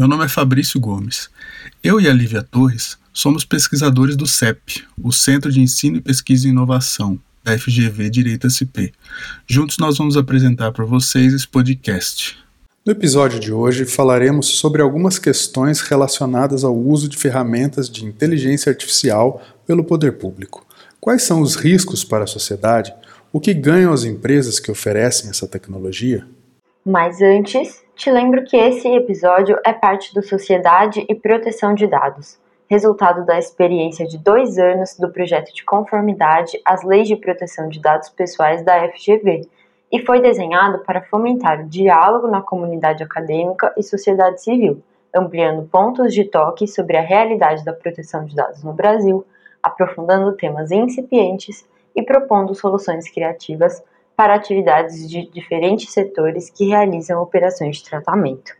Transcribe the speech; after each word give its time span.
Meu 0.00 0.08
nome 0.08 0.24
é 0.24 0.28
Fabrício 0.28 0.80
Gomes. 0.80 1.28
Eu 1.84 2.00
e 2.00 2.08
a 2.08 2.12
Lívia 2.14 2.42
Torres 2.42 2.96
somos 3.12 3.44
pesquisadores 3.44 4.16
do 4.16 4.26
CEP, 4.26 4.82
o 4.96 5.12
Centro 5.12 5.52
de 5.52 5.60
Ensino 5.60 5.98
e 5.98 6.00
Pesquisa 6.00 6.46
e 6.46 6.50
Inovação, 6.50 7.20
da 7.44 7.58
FGV 7.58 8.08
Direito 8.08 8.48
SP. 8.48 8.96
Juntos 9.46 9.76
nós 9.76 9.98
vamos 9.98 10.16
apresentar 10.16 10.72
para 10.72 10.86
vocês 10.86 11.34
esse 11.34 11.46
podcast. 11.46 12.38
No 12.82 12.92
episódio 12.92 13.38
de 13.38 13.52
hoje 13.52 13.84
falaremos 13.84 14.46
sobre 14.46 14.80
algumas 14.80 15.18
questões 15.18 15.82
relacionadas 15.82 16.64
ao 16.64 16.74
uso 16.74 17.06
de 17.06 17.18
ferramentas 17.18 17.90
de 17.90 18.06
inteligência 18.06 18.70
artificial 18.70 19.42
pelo 19.66 19.84
poder 19.84 20.12
público. 20.12 20.66
Quais 20.98 21.24
são 21.24 21.42
os 21.42 21.56
riscos 21.56 22.04
para 22.04 22.24
a 22.24 22.26
sociedade? 22.26 22.90
O 23.30 23.38
que 23.38 23.52
ganham 23.52 23.92
as 23.92 24.04
empresas 24.04 24.58
que 24.58 24.70
oferecem 24.70 25.28
essa 25.28 25.46
tecnologia? 25.46 26.26
Mas 26.84 27.20
antes, 27.20 27.84
te 27.94 28.10
lembro 28.10 28.42
que 28.42 28.56
esse 28.56 28.88
episódio 28.88 29.58
é 29.66 29.72
parte 29.72 30.14
do 30.14 30.22
Sociedade 30.22 31.04
e 31.10 31.14
Proteção 31.14 31.74
de 31.74 31.86
Dados, 31.86 32.40
resultado 32.70 33.26
da 33.26 33.38
experiência 33.38 34.06
de 34.06 34.16
dois 34.16 34.58
anos 34.58 34.96
do 34.96 35.12
projeto 35.12 35.52
de 35.52 35.62
conformidade 35.62 36.58
às 36.64 36.82
leis 36.82 37.06
de 37.06 37.16
proteção 37.16 37.68
de 37.68 37.78
dados 37.78 38.08
pessoais 38.08 38.64
da 38.64 38.88
FGV 38.88 39.46
e 39.92 40.06
foi 40.06 40.22
desenhado 40.22 40.78
para 40.78 41.02
fomentar 41.02 41.60
o 41.60 41.68
diálogo 41.68 42.28
na 42.28 42.40
comunidade 42.40 43.02
acadêmica 43.02 43.74
e 43.76 43.82
sociedade 43.82 44.42
civil, 44.42 44.82
ampliando 45.14 45.68
pontos 45.68 46.14
de 46.14 46.24
toque 46.24 46.66
sobre 46.66 46.96
a 46.96 47.02
realidade 47.02 47.62
da 47.62 47.74
proteção 47.74 48.24
de 48.24 48.34
dados 48.34 48.64
no 48.64 48.72
Brasil, 48.72 49.26
aprofundando 49.62 50.32
temas 50.32 50.70
incipientes 50.70 51.68
e 51.94 52.02
propondo 52.02 52.54
soluções 52.54 53.10
criativas 53.10 53.82
para 54.20 54.34
atividades 54.34 55.08
de 55.08 55.26
diferentes 55.30 55.94
setores 55.94 56.50
que 56.50 56.66
realizam 56.66 57.22
operações 57.22 57.78
de 57.78 57.84
tratamento. 57.84 58.52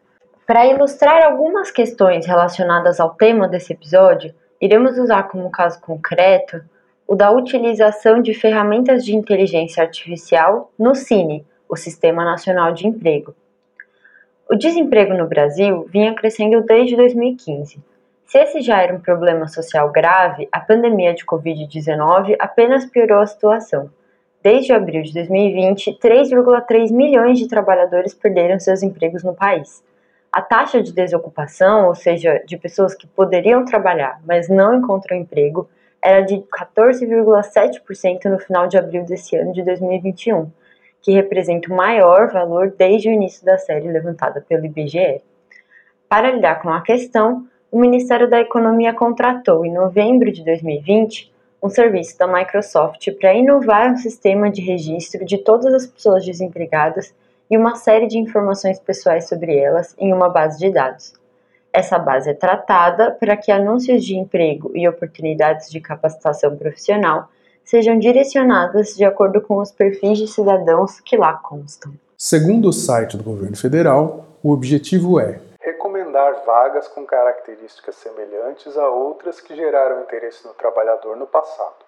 Para 0.47 0.65
ilustrar 0.65 1.23
algumas 1.23 1.71
questões 1.71 2.27
relacionadas 2.27 2.99
ao 2.99 3.11
tema 3.11 3.47
desse 3.47 3.75
episódio, 3.75 4.35
iremos 4.59 4.97
usar 4.97 5.25
como 5.25 5.51
caso 5.51 5.79
concreto 5.83 6.63
o 7.07 7.15
da 7.15 7.31
utilização 7.31 8.23
de 8.23 8.33
ferramentas 8.33 9.05
de 9.05 9.15
inteligência 9.15 9.83
artificial 9.83 10.73
no 10.79 10.95
CINE, 10.95 11.45
o 11.69 11.77
Sistema 11.77 12.25
Nacional 12.25 12.73
de 12.73 12.87
Emprego. 12.87 13.35
O 14.49 14.57
desemprego 14.57 15.13
no 15.13 15.29
Brasil 15.29 15.87
vinha 15.93 16.15
crescendo 16.15 16.63
desde 16.63 16.97
2015. 16.97 17.85
Se 18.25 18.39
esse 18.39 18.63
já 18.63 18.81
era 18.81 18.95
um 18.95 19.01
problema 19.01 19.47
social 19.47 19.93
grave, 19.93 20.49
a 20.51 20.59
pandemia 20.59 21.13
de 21.13 21.27
Covid-19 21.27 22.35
apenas 22.39 22.87
piorou 22.87 23.21
a 23.21 23.27
situação. 23.27 23.91
Desde 24.43 24.73
abril 24.73 25.03
de 25.03 25.13
2020, 25.13 25.99
3,3 26.03 26.91
milhões 26.91 27.39
de 27.39 27.47
trabalhadores 27.47 28.15
perderam 28.15 28.59
seus 28.59 28.83
empregos 28.83 29.23
no 29.23 29.35
país. 29.35 29.85
A 30.33 30.41
taxa 30.41 30.83
de 30.83 30.95
desocupação, 30.95 31.89
ou 31.89 31.95
seja, 31.95 32.43
de 32.47 32.57
pessoas 32.57 32.95
que 32.95 33.07
poderiam 33.07 33.67
trabalhar, 33.67 34.19
mas 34.27 34.49
não 34.49 34.75
encontram 34.75 35.19
emprego, 35.19 35.69
era 36.03 36.23
de 36.23 36.37
14,7% 36.37 38.25
no 38.31 38.39
final 38.39 38.67
de 38.67 38.79
abril 38.79 39.05
desse 39.05 39.37
ano 39.37 39.53
de 39.53 39.63
2021, 39.63 40.51
que 41.03 41.13
representa 41.13 41.71
o 41.71 41.77
maior 41.77 42.33
valor 42.33 42.73
desde 42.79 43.11
o 43.11 43.13
início 43.13 43.45
da 43.45 43.59
série 43.59 43.93
levantada 43.93 44.41
pelo 44.49 44.65
IBGE. 44.65 45.21
Para 46.09 46.31
lidar 46.31 46.63
com 46.63 46.71
a 46.71 46.81
questão, 46.81 47.47
o 47.71 47.79
Ministério 47.79 48.29
da 48.29 48.41
Economia 48.41 48.95
contratou, 48.95 49.67
em 49.67 49.73
novembro 49.73 50.33
de 50.33 50.43
2020, 50.45 51.31
um 51.63 51.69
serviço 51.69 52.19
da 52.19 52.27
Microsoft 52.27 53.11
para 53.19 53.35
inovar 53.35 53.93
o 53.93 53.99
sistema 53.99 54.51
de 54.51 54.61
registro 54.61 55.25
de 55.25 55.39
todas 55.39 55.73
as 55.75 55.87
pessoas 55.87 56.25
desempregadas 56.25 57.15
e 57.51 57.57
uma 57.57 57.75
série 57.75 58.07
de 58.07 58.19
informações 58.19 58.79
pessoais 58.79 59.29
sobre 59.29 59.57
elas 59.57 59.95
em 59.99 60.13
uma 60.13 60.29
base 60.29 60.59
de 60.59 60.71
dados. 60.71 61.13
Essa 61.73 61.99
base 61.99 62.31
é 62.31 62.35
tratada 62.35 63.11
para 63.13 63.37
que 63.37 63.53
anúncios 63.53 64.05
de 64.05 64.17
emprego 64.17 64.73
e 64.75 64.89
oportunidades 64.89 65.71
de 65.71 65.81
capacitação 65.81 66.57
profissional 66.57 67.29
sejam 67.65 67.99
direcionadas 67.99 68.97
de 68.97 69.05
acordo 69.05 69.41
com 69.41 69.59
os 69.59 69.71
perfis 69.71 70.19
de 70.19 70.27
cidadãos 70.27 70.99
que 71.01 71.17
lá 71.17 71.35
constam. 71.35 71.93
Segundo 72.17 72.69
o 72.69 72.73
site 72.73 73.17
do 73.17 73.23
governo 73.23 73.57
federal, 73.57 74.27
o 74.43 74.51
objetivo 74.51 75.21
é 75.21 75.41
recomendar 76.21 76.45
vagas 76.45 76.89
com 76.89 77.05
características 77.07 77.95
semelhantes 77.97 78.77
a 78.77 78.89
outras 78.89 79.41
que 79.41 79.57
geraram 79.57 80.03
interesse 80.03 80.47
no 80.47 80.53
trabalhador 80.53 81.17
no 81.17 81.27
passado, 81.27 81.85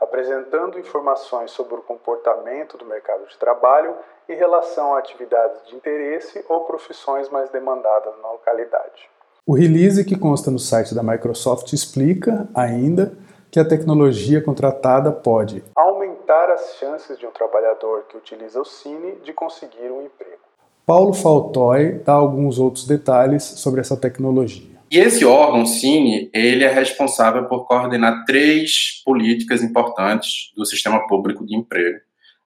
apresentando 0.00 0.78
informações 0.78 1.50
sobre 1.50 1.74
o 1.74 1.82
comportamento 1.82 2.78
do 2.78 2.84
mercado 2.84 3.26
de 3.26 3.36
trabalho 3.36 3.94
em 4.28 4.36
relação 4.36 4.94
a 4.94 4.98
atividades 4.98 5.66
de 5.66 5.74
interesse 5.74 6.44
ou 6.48 6.60
profissões 6.60 7.28
mais 7.28 7.50
demandadas 7.50 8.14
na 8.22 8.30
localidade. 8.30 9.10
O 9.44 9.54
release 9.54 10.04
que 10.04 10.18
consta 10.18 10.50
no 10.50 10.58
site 10.58 10.94
da 10.94 11.02
Microsoft 11.02 11.72
explica, 11.72 12.46
ainda, 12.54 13.12
que 13.50 13.58
a 13.58 13.68
tecnologia 13.68 14.42
contratada 14.42 15.10
pode 15.10 15.64
aumentar 15.74 16.50
as 16.50 16.76
chances 16.76 17.18
de 17.18 17.26
um 17.26 17.30
trabalhador 17.32 18.04
que 18.08 18.16
utiliza 18.16 18.60
o 18.60 18.64
Cine 18.64 19.16
de 19.16 19.32
conseguir 19.32 19.90
um 19.90 20.02
emprego 20.02 20.51
Paulo 20.84 21.12
Faltoy 21.12 22.00
dá 22.04 22.12
alguns 22.12 22.58
outros 22.58 22.86
detalhes 22.86 23.44
sobre 23.44 23.80
essa 23.80 23.96
tecnologia. 23.96 24.72
E 24.90 24.98
esse 24.98 25.24
órgão, 25.24 25.64
Cine, 25.64 26.28
ele 26.34 26.64
é 26.64 26.72
responsável 26.72 27.46
por 27.46 27.66
coordenar 27.66 28.24
três 28.26 29.02
políticas 29.04 29.62
importantes 29.62 30.52
do 30.56 30.66
sistema 30.66 31.06
público 31.06 31.46
de 31.46 31.56
emprego. 31.56 31.98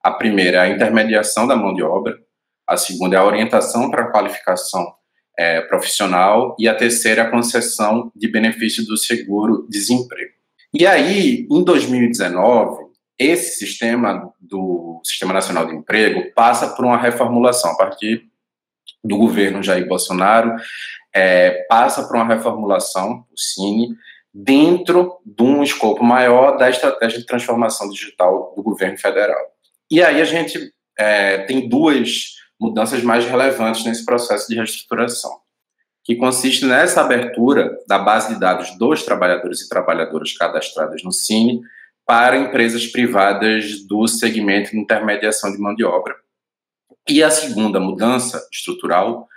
A 0.02 0.12
primeira 0.12 0.58
é 0.58 0.60
a 0.60 0.68
intermediação 0.68 1.46
da 1.46 1.56
mão 1.56 1.74
de 1.74 1.82
obra, 1.82 2.16
a 2.66 2.76
segunda 2.76 3.16
é 3.16 3.18
a 3.18 3.24
orientação 3.24 3.90
para 3.90 4.04
a 4.04 4.12
qualificação 4.12 4.86
é, 5.36 5.60
profissional 5.62 6.54
e 6.58 6.68
a 6.68 6.74
terceira 6.74 7.22
é 7.22 7.24
a 7.24 7.30
concessão 7.30 8.12
de 8.14 8.28
benefício 8.28 8.84
do 8.86 8.96
seguro-desemprego. 8.96 10.32
E 10.72 10.86
aí, 10.86 11.46
em 11.50 11.64
2019, 11.64 12.85
esse 13.18 13.58
sistema 13.58 14.32
do 14.40 15.00
Sistema 15.04 15.32
Nacional 15.32 15.66
de 15.66 15.74
Emprego 15.74 16.32
passa 16.34 16.68
por 16.68 16.84
uma 16.84 16.96
reformulação 16.96 17.72
a 17.72 17.76
partir 17.76 18.26
do 19.02 19.16
governo 19.16 19.62
Jair 19.62 19.86
Bolsonaro, 19.86 20.54
é, 21.14 21.64
passa 21.68 22.06
por 22.06 22.16
uma 22.16 22.26
reformulação, 22.26 23.24
o 23.32 23.38
Cine, 23.38 23.96
dentro 24.32 25.18
de 25.24 25.42
um 25.42 25.62
escopo 25.62 26.04
maior 26.04 26.58
da 26.58 26.68
estratégia 26.68 27.18
de 27.18 27.26
transformação 27.26 27.88
digital 27.88 28.52
do 28.54 28.62
governo 28.62 28.98
federal. 28.98 29.40
E 29.90 30.02
aí 30.02 30.20
a 30.20 30.24
gente 30.24 30.72
é, 30.98 31.38
tem 31.38 31.68
duas 31.68 32.34
mudanças 32.60 33.02
mais 33.02 33.24
relevantes 33.24 33.84
nesse 33.84 34.04
processo 34.04 34.48
de 34.48 34.56
reestruturação, 34.56 35.30
que 36.04 36.16
consiste 36.16 36.66
nessa 36.66 37.00
abertura 37.00 37.78
da 37.88 37.98
base 37.98 38.34
de 38.34 38.40
dados 38.40 38.76
dos 38.76 39.02
trabalhadores 39.02 39.62
e 39.62 39.68
trabalhadoras 39.68 40.32
cadastradas 40.32 41.02
no 41.02 41.12
Cine 41.12 41.62
para 42.06 42.38
empresas 42.38 42.86
privadas 42.86 43.84
do 43.86 44.06
segmento 44.06 44.70
de 44.70 44.78
intermediação 44.78 45.50
de 45.50 45.58
mão 45.58 45.74
de 45.74 45.84
obra. 45.84 46.14
E 47.08 47.22
a 47.22 47.30
segunda 47.30 47.80
mudança 47.80 48.46
estrutural 48.52 49.28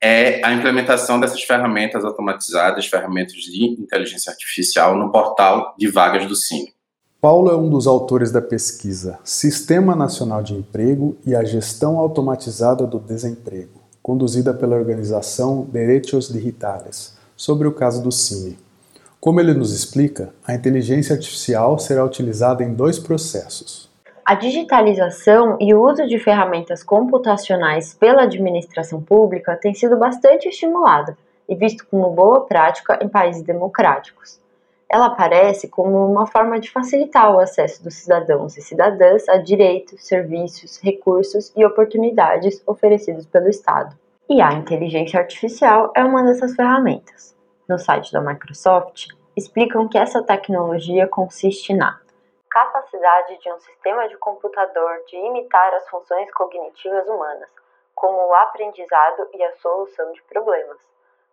é 0.00 0.44
a 0.44 0.52
implementação 0.52 1.18
dessas 1.18 1.42
ferramentas 1.42 2.04
automatizadas, 2.04 2.86
ferramentas 2.86 3.34
de 3.34 3.64
inteligência 3.64 4.30
artificial 4.30 4.96
no 4.96 5.10
portal 5.10 5.74
de 5.78 5.88
vagas 5.88 6.26
do 6.26 6.34
Cine. 6.34 6.72
Paulo 7.20 7.50
é 7.50 7.56
um 7.56 7.68
dos 7.68 7.88
autores 7.88 8.30
da 8.30 8.40
pesquisa 8.40 9.18
Sistema 9.24 9.96
Nacional 9.96 10.40
de 10.40 10.54
Emprego 10.54 11.16
e 11.26 11.34
a 11.34 11.42
Gestão 11.42 11.98
Automatizada 11.98 12.86
do 12.86 13.00
Desemprego, 13.00 13.80
conduzida 14.00 14.54
pela 14.54 14.76
organização 14.76 15.64
Derechos 15.64 16.28
Digitales, 16.28 17.16
sobre 17.36 17.66
o 17.66 17.72
caso 17.72 18.02
do 18.02 18.12
Cine. 18.12 18.56
Como 19.20 19.40
ele 19.40 19.52
nos 19.52 19.74
explica, 19.74 20.32
a 20.46 20.54
inteligência 20.54 21.12
artificial 21.12 21.76
será 21.76 22.04
utilizada 22.04 22.62
em 22.62 22.72
dois 22.72 23.00
processos. 23.00 23.90
A 24.24 24.36
digitalização 24.36 25.56
e 25.60 25.74
o 25.74 25.84
uso 25.84 26.06
de 26.06 26.20
ferramentas 26.20 26.84
computacionais 26.84 27.92
pela 27.92 28.22
administração 28.22 29.02
pública 29.02 29.56
tem 29.56 29.74
sido 29.74 29.96
bastante 29.96 30.48
estimulada 30.48 31.18
e 31.48 31.56
visto 31.56 31.84
como 31.90 32.10
boa 32.10 32.46
prática 32.46 32.96
em 33.02 33.08
países 33.08 33.42
democráticos. 33.42 34.38
Ela 34.88 35.06
aparece 35.06 35.66
como 35.66 36.06
uma 36.06 36.26
forma 36.26 36.60
de 36.60 36.70
facilitar 36.70 37.34
o 37.34 37.40
acesso 37.40 37.82
dos 37.82 37.94
cidadãos 37.94 38.56
e 38.56 38.62
cidadãs 38.62 39.28
a 39.28 39.36
direitos, 39.36 40.06
serviços, 40.06 40.78
recursos 40.80 41.52
e 41.56 41.66
oportunidades 41.66 42.62
oferecidos 42.64 43.26
pelo 43.26 43.48
Estado. 43.48 43.96
E 44.30 44.40
a 44.40 44.52
inteligência 44.52 45.18
artificial 45.18 45.90
é 45.96 46.04
uma 46.04 46.22
dessas 46.22 46.54
ferramentas 46.54 47.36
no 47.68 47.78
site 47.78 48.12
da 48.12 48.20
Microsoft, 48.20 49.08
explicam 49.36 49.88
que 49.88 49.98
essa 49.98 50.22
tecnologia 50.22 51.06
consiste 51.06 51.74
na 51.74 52.00
capacidade 52.50 53.38
de 53.38 53.52
um 53.52 53.60
sistema 53.60 54.08
de 54.08 54.16
computador 54.16 55.02
de 55.06 55.16
imitar 55.16 55.74
as 55.74 55.88
funções 55.88 56.32
cognitivas 56.32 57.06
humanas, 57.06 57.50
como 57.94 58.16
o 58.16 58.34
aprendizado 58.34 59.28
e 59.34 59.44
a 59.44 59.52
solução 59.56 60.10
de 60.12 60.22
problemas. 60.22 60.78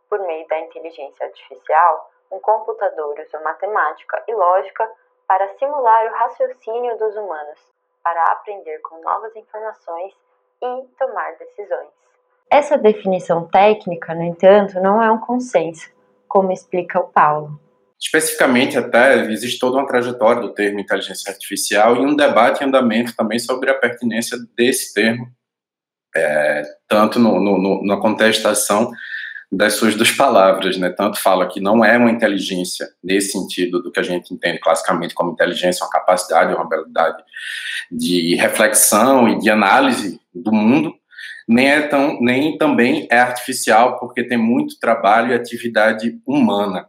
Por 0.09 0.19
meio 0.19 0.47
da 0.47 0.59
inteligência 0.59 1.25
artificial, 1.25 2.11
um 2.31 2.39
computador 2.39 3.17
usa 3.19 3.39
matemática 3.39 4.23
e 4.27 4.33
lógica 4.33 4.91
para 5.27 5.47
simular 5.57 6.05
o 6.11 6.15
raciocínio 6.15 6.97
dos 6.97 7.15
humanos, 7.15 7.59
para 8.03 8.23
aprender 8.31 8.79
com 8.79 9.01
novas 9.01 9.35
informações 9.35 10.13
e 10.61 10.83
tomar 10.99 11.35
decisões. 11.37 11.89
Essa 12.49 12.77
definição 12.77 13.47
técnica, 13.47 14.13
no 14.13 14.23
entanto, 14.23 14.79
não 14.79 15.01
é 15.01 15.11
um 15.11 15.19
consenso, 15.19 15.89
como 16.27 16.51
explica 16.51 16.99
o 16.99 17.07
Paulo. 17.07 17.59
Especificamente, 17.99 18.77
até, 18.77 19.25
existe 19.31 19.57
toda 19.57 19.77
uma 19.77 19.87
trajetória 19.87 20.41
do 20.41 20.53
termo 20.53 20.79
inteligência 20.79 21.31
artificial 21.31 21.95
e 21.95 21.99
um 21.99 22.15
debate 22.15 22.63
em 22.63 22.67
andamento 22.67 23.15
também 23.15 23.39
sobre 23.39 23.71
a 23.71 23.73
pertinência 23.73 24.37
desse 24.55 24.93
termo, 24.93 25.27
é, 26.15 26.63
tanto 26.87 27.19
no, 27.19 27.39
no, 27.39 27.85
na 27.85 27.97
contestação 27.97 28.91
das 29.51 29.73
suas 29.73 29.95
duas 29.95 30.11
palavras, 30.11 30.77
né? 30.77 30.89
Tanto 30.89 31.21
fala 31.21 31.47
que 31.47 31.61
não 31.61 31.83
é 31.83 31.97
uma 31.97 32.11
inteligência 32.11 32.87
nesse 33.03 33.31
sentido 33.31 33.81
do 33.81 33.91
que 33.91 33.99
a 33.99 34.03
gente 34.03 34.33
entende 34.33 34.59
classicamente 34.59 35.13
como 35.13 35.31
inteligência, 35.31 35.83
uma 35.83 35.91
capacidade, 35.91 36.53
uma 36.53 36.63
habilidade 36.63 37.23
de 37.91 38.35
reflexão 38.35 39.29
e 39.29 39.39
de 39.39 39.49
análise 39.49 40.19
do 40.33 40.51
mundo, 40.51 40.93
nem 41.47 41.69
é 41.69 41.81
tão, 41.87 42.19
nem 42.21 42.57
também 42.57 43.07
é 43.11 43.19
artificial 43.19 43.99
porque 43.99 44.23
tem 44.23 44.37
muito 44.37 44.79
trabalho 44.79 45.31
e 45.31 45.35
atividade 45.35 46.19
humana. 46.25 46.87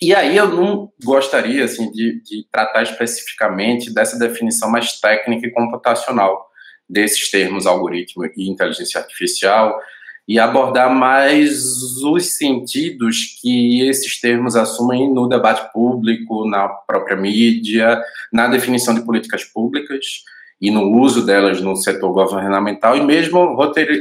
E 0.00 0.14
aí 0.14 0.36
eu 0.36 0.48
não 0.48 0.92
gostaria 1.02 1.64
assim 1.64 1.90
de, 1.90 2.20
de 2.22 2.46
tratar 2.50 2.82
especificamente 2.82 3.92
dessa 3.92 4.18
definição 4.18 4.70
mais 4.70 5.00
técnica 5.00 5.46
e 5.46 5.50
computacional 5.50 6.48
desses 6.88 7.30
termos 7.30 7.66
algoritmo 7.66 8.24
e 8.36 8.48
inteligência 8.48 9.00
artificial 9.00 9.78
e 10.26 10.38
abordar 10.38 10.94
mais 10.94 11.62
os 12.02 12.36
sentidos 12.36 13.38
que 13.40 13.86
esses 13.86 14.20
termos 14.20 14.56
assumem 14.56 15.12
no 15.12 15.28
debate 15.28 15.70
público, 15.72 16.48
na 16.48 16.68
própria 16.68 17.16
mídia, 17.16 18.02
na 18.32 18.48
definição 18.48 18.94
de 18.94 19.04
políticas 19.04 19.44
públicas 19.44 20.24
e 20.60 20.70
no 20.70 20.90
uso 20.98 21.24
delas 21.24 21.60
no 21.60 21.76
setor 21.76 22.12
governamental 22.12 22.96
e 22.96 23.02
mesmo 23.02 23.54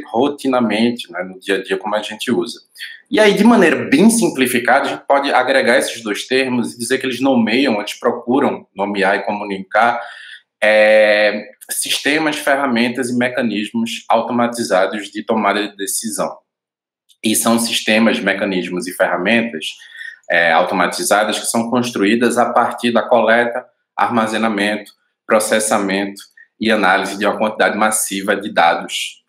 rotinamente, 0.06 1.12
né, 1.12 1.24
no 1.24 1.40
dia 1.40 1.56
a 1.56 1.64
dia 1.64 1.78
como 1.78 1.96
a 1.96 2.02
gente 2.02 2.32
usa. 2.32 2.60
E 3.10 3.20
aí, 3.20 3.34
de 3.34 3.44
maneira 3.44 3.88
bem 3.90 4.10
simplificada, 4.10 4.86
a 4.86 4.90
gente 4.90 5.06
pode 5.06 5.32
agregar 5.32 5.78
esses 5.78 6.02
dois 6.02 6.26
termos 6.26 6.74
e 6.74 6.80
dizer 6.80 6.98
que 6.98 7.06
eles 7.06 7.20
nomeiam, 7.20 7.80
eles 7.80 7.94
procuram 7.94 8.66
nomear 8.76 9.18
e 9.18 9.24
comunicar 9.24 10.02
é, 10.64 11.44
sistemas, 11.70 12.38
ferramentas 12.38 13.10
e 13.10 13.18
mecanismos 13.18 14.06
automatizados 14.10 15.12
de 15.12 15.24
tomada 15.24 15.68
de 15.68 15.76
decisão. 15.76 16.38
E 17.24 17.36
são 17.36 17.60
sistemas, 17.60 18.20
mecanismos 18.20 18.88
e 18.88 18.94
ferramentas 18.94 19.68
é, 20.30 20.52
automatizadas 20.52 21.40
que 21.40 21.46
são 21.46 21.70
construídas 21.70 22.38
a 22.38 22.52
partir 22.52 22.92
da 22.92 23.02
coleta, 23.02 23.66
armazenamento, 23.96 24.92
processamento 25.28 26.33
e 26.64 26.72
análise 26.72 27.18
de 27.18 27.26
uma 27.26 27.38
quantidade 27.38 27.78
massiva 27.78 28.38
de 28.38 28.50
dados, 28.50 29.22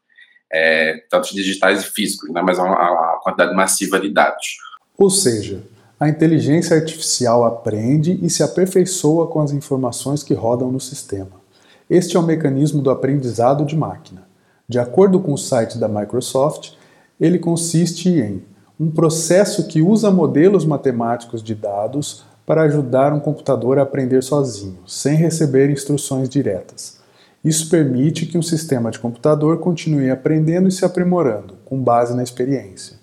é, 0.52 1.02
tanto 1.10 1.34
digitais 1.34 1.82
e 1.82 1.86
físicos, 1.86 2.32
né, 2.32 2.40
mas 2.40 2.58
uma, 2.58 2.68
uma 2.68 3.20
quantidade 3.20 3.52
massiva 3.56 3.98
de 3.98 4.08
dados. 4.08 4.56
Ou 4.96 5.10
seja, 5.10 5.60
a 5.98 6.08
inteligência 6.08 6.76
artificial 6.76 7.44
aprende 7.44 8.20
e 8.22 8.30
se 8.30 8.44
aperfeiçoa 8.44 9.26
com 9.26 9.40
as 9.40 9.50
informações 9.50 10.22
que 10.22 10.32
rodam 10.32 10.70
no 10.70 10.78
sistema. 10.78 11.42
Este 11.90 12.16
é 12.16 12.20
o 12.20 12.22
mecanismo 12.22 12.80
do 12.80 12.88
aprendizado 12.88 13.64
de 13.64 13.76
máquina. 13.76 14.22
De 14.68 14.78
acordo 14.78 15.18
com 15.18 15.32
o 15.32 15.38
site 15.38 15.76
da 15.76 15.88
Microsoft, 15.88 16.74
ele 17.20 17.40
consiste 17.40 18.10
em 18.10 18.44
um 18.78 18.92
processo 18.92 19.66
que 19.66 19.82
usa 19.82 20.08
modelos 20.08 20.64
matemáticos 20.64 21.42
de 21.42 21.54
dados 21.56 22.24
para 22.46 22.62
ajudar 22.62 23.12
um 23.12 23.18
computador 23.18 23.80
a 23.80 23.82
aprender 23.82 24.22
sozinho, 24.22 24.78
sem 24.86 25.16
receber 25.16 25.68
instruções 25.68 26.28
diretas. 26.28 27.02
Isso 27.44 27.68
permite 27.68 28.26
que 28.26 28.38
um 28.38 28.42
sistema 28.42 28.90
de 28.90 28.98
computador 28.98 29.58
continue 29.58 30.10
aprendendo 30.10 30.68
e 30.68 30.72
se 30.72 30.84
aprimorando, 30.84 31.56
com 31.64 31.78
base 31.82 32.16
na 32.16 32.22
experiência. 32.22 32.96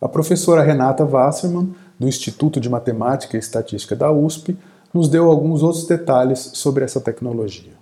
A 0.00 0.08
professora 0.08 0.62
Renata 0.62 1.04
Wasserman 1.04 1.74
do 1.98 2.06
Instituto 2.06 2.60
de 2.60 2.68
Matemática 2.68 3.36
e 3.36 3.40
Estatística 3.40 3.96
da 3.96 4.10
USP, 4.10 4.56
nos 4.92 5.08
deu 5.08 5.30
alguns 5.30 5.62
outros 5.62 5.86
detalhes 5.86 6.50
sobre 6.54 6.84
essa 6.84 7.00
tecnologia. 7.00 7.72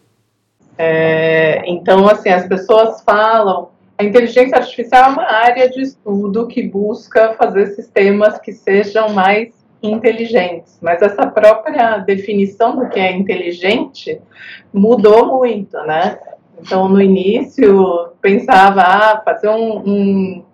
É, 0.77 1.63
então, 1.71 2.09
assim, 2.09 2.31
as 2.31 2.47
pessoas 2.47 3.01
falam, 3.03 3.71
a 3.99 4.05
inteligência 4.05 4.57
artificial 4.57 5.11
é 5.11 5.13
uma 5.13 5.25
área 5.25 5.71
de 5.71 5.83
estudo 5.83 6.47
que 6.47 6.63
busca 6.63 7.35
fazer 7.35 7.69
sistemas 7.75 8.39
que 8.39 8.53
sejam 8.53 9.11
mais 9.11 9.53
inteligentes, 9.87 10.79
mas 10.81 11.01
essa 11.03 11.27
própria 11.27 11.99
definição 11.99 12.77
do 12.77 12.89
que 12.89 12.99
é 12.99 13.13
inteligente 13.13 14.21
mudou 14.73 15.39
muito, 15.39 15.77
né? 15.83 16.19
Então, 16.61 16.89
no 16.89 17.01
início, 17.01 18.09
pensava, 18.21 18.83
ah, 18.83 19.23
fazer 19.25 19.49
um, 19.49 19.79
um 19.79 20.45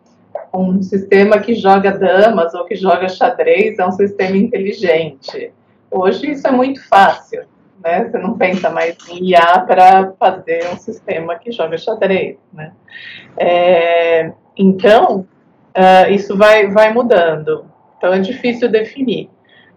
um 0.52 0.82
sistema 0.82 1.38
que 1.38 1.54
joga 1.54 1.92
damas 1.92 2.54
ou 2.54 2.64
que 2.64 2.74
joga 2.74 3.08
xadrez 3.08 3.78
é 3.78 3.86
um 3.86 3.92
sistema 3.92 4.36
inteligente. 4.36 5.52
Hoje 5.90 6.32
isso 6.32 6.46
é 6.46 6.50
muito 6.50 6.86
fácil, 6.88 7.44
né? 7.82 8.04
Você 8.04 8.18
não 8.18 8.36
pensa 8.36 8.70
mais 8.70 8.96
em 9.08 9.30
IA 9.30 9.60
para 9.60 10.12
fazer 10.18 10.66
um 10.72 10.76
sistema 10.76 11.36
que 11.36 11.52
joga 11.52 11.78
xadrez, 11.78 12.36
né? 12.52 12.72
É, 13.36 14.32
então, 14.56 15.26
uh, 15.76 16.10
isso 16.10 16.36
vai, 16.36 16.68
vai 16.68 16.92
mudando. 16.92 17.64
Então 18.00 18.14
é 18.14 18.18
difícil 18.18 18.70
definir. 18.70 19.28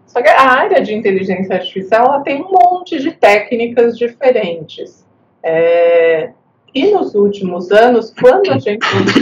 Só 0.06 0.22
que 0.22 0.30
a 0.30 0.40
área 0.40 0.80
de 0.80 0.94
inteligência 0.94 1.56
artificial 1.56 2.06
ela 2.06 2.20
tem 2.20 2.42
um 2.42 2.50
monte 2.50 2.98
de 2.98 3.10
técnicas 3.10 3.98
diferentes. 3.98 5.06
É, 5.42 6.30
e 6.74 6.90
nos 6.90 7.14
últimos 7.14 7.70
anos, 7.70 8.14
quando 8.18 8.50
a 8.50 8.58
gente 8.58 8.82
usa 8.96 9.18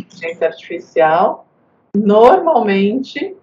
inteligência 0.00 0.46
artificial, 0.46 1.46
normalmente 1.94 3.36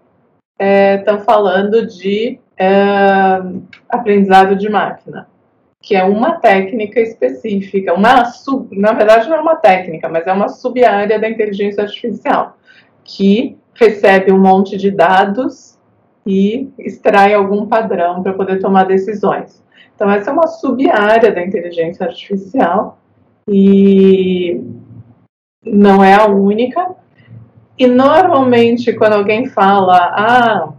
estão 0.97 1.17
é, 1.17 1.23
falando 1.23 1.85
de 1.85 2.39
é, 2.57 2.65
aprendizado 3.87 4.55
de 4.55 4.67
máquina, 4.69 5.27
que 5.79 5.95
é 5.95 6.03
uma 6.03 6.39
técnica 6.39 6.99
específica, 6.99 7.93
uma 7.93 8.25
sub, 8.25 8.75
na 8.75 8.93
verdade 8.93 9.29
não 9.29 9.37
é 9.37 9.41
uma 9.41 9.55
técnica, 9.55 10.09
mas 10.09 10.25
é 10.25 10.33
uma 10.33 10.49
sub-área 10.49 11.19
da 11.19 11.29
inteligência 11.29 11.83
artificial, 11.83 12.57
que 13.03 13.55
recebe 13.75 14.31
um 14.31 14.39
monte 14.39 14.77
de 14.77 14.89
dados 14.89 15.77
e 16.25 16.69
extrai 16.79 17.33
algum 17.33 17.67
padrão 17.67 18.23
para 18.23 18.33
poder 18.33 18.59
tomar 18.59 18.85
decisões. 18.85 19.63
Então, 19.95 20.09
essa 20.09 20.29
é 20.29 20.33
uma 20.33 20.47
sub-área 20.47 21.31
da 21.31 21.43
inteligência 21.43 22.05
artificial 22.05 22.97
e 23.47 24.61
não 25.63 26.03
é 26.03 26.13
a 26.13 26.25
única. 26.25 26.95
E 27.77 27.85
normalmente, 27.87 28.91
quando 28.93 29.13
alguém 29.13 29.47
fala, 29.47 29.97
ah, 29.97 30.73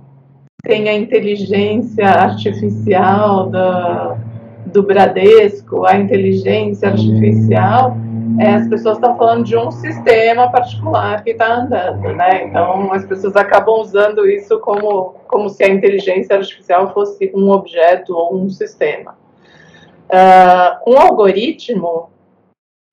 tem 0.62 0.88
a 0.88 0.95
inteligência 0.95 2.07
artificial 2.07 3.49
da, 3.49 4.19
do 4.67 4.83
Bradesco, 4.83 5.85
a 5.87 5.97
inteligência 5.97 6.88
artificial, 6.88 7.97
é, 8.38 8.55
as 8.55 8.69
pessoas 8.69 8.97
estão 8.97 9.16
falando 9.16 9.45
de 9.45 9.57
um 9.57 9.71
sistema 9.71 10.50
particular 10.50 11.23
que 11.23 11.31
está 11.31 11.55
andando, 11.55 12.12
né? 12.14 12.45
Então, 12.45 12.93
as 12.93 13.05
pessoas 13.05 13.37
acabam 13.37 13.81
usando 13.81 14.28
isso 14.28 14.59
como, 14.61 15.14
como 15.26 15.49
se 15.49 15.64
a 15.64 15.69
inteligência 15.69 16.37
artificial 16.37 16.93
fosse 16.93 17.31
um 17.35 17.50
objeto 17.50 18.14
ou 18.14 18.37
um 18.37 18.49
sistema. 18.49 19.16
Uh, 20.09 20.93
um 20.93 20.99
algoritmo 20.99 22.11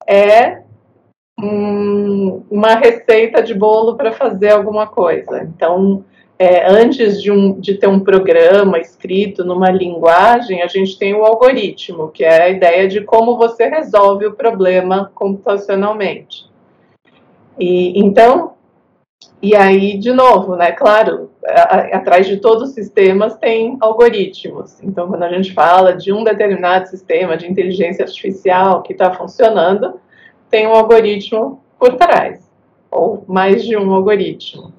é 0.07 0.63
um, 1.39 2.43
uma 2.49 2.75
receita 2.75 3.41
de 3.41 3.53
bolo 3.53 3.95
para 3.95 4.11
fazer 4.11 4.51
alguma 4.51 4.87
coisa. 4.87 5.43
Então, 5.43 6.05
é, 6.43 6.69
antes 6.69 7.21
de, 7.21 7.31
um, 7.31 7.57
de 7.57 7.75
ter 7.75 7.87
um 7.87 8.01
programa 8.01 8.77
escrito 8.77 9.45
numa 9.45 9.71
linguagem, 9.71 10.61
a 10.61 10.67
gente 10.67 10.99
tem 10.99 11.13
o 11.13 11.23
algoritmo, 11.23 12.09
que 12.09 12.25
é 12.25 12.43
a 12.43 12.49
ideia 12.49 12.85
de 12.85 12.99
como 12.99 13.37
você 13.37 13.69
resolve 13.69 14.25
o 14.25 14.33
problema 14.33 15.09
computacionalmente. 15.15 16.45
E 17.57 17.97
então, 17.97 18.55
e 19.41 19.55
aí, 19.55 19.97
de 19.97 20.11
novo, 20.11 20.57
né? 20.57 20.73
Claro, 20.73 21.31
a, 21.47 21.95
atrás 21.97 22.27
de 22.27 22.35
todos 22.35 22.69
os 22.69 22.75
sistemas 22.75 23.37
tem 23.37 23.77
algoritmos. 23.79 24.83
Então, 24.83 25.07
quando 25.07 25.23
a 25.23 25.29
gente 25.29 25.53
fala 25.53 25.95
de 25.95 26.11
um 26.11 26.25
determinado 26.25 26.89
sistema 26.89 27.37
de 27.37 27.49
inteligência 27.49 28.03
artificial 28.03 28.81
que 28.81 28.91
está 28.91 29.13
funcionando, 29.13 29.93
tem 30.49 30.67
um 30.67 30.73
algoritmo 30.73 31.63
por 31.79 31.95
trás, 31.95 32.51
ou 32.91 33.23
mais 33.29 33.63
de 33.63 33.77
um 33.77 33.93
algoritmo. 33.93 34.73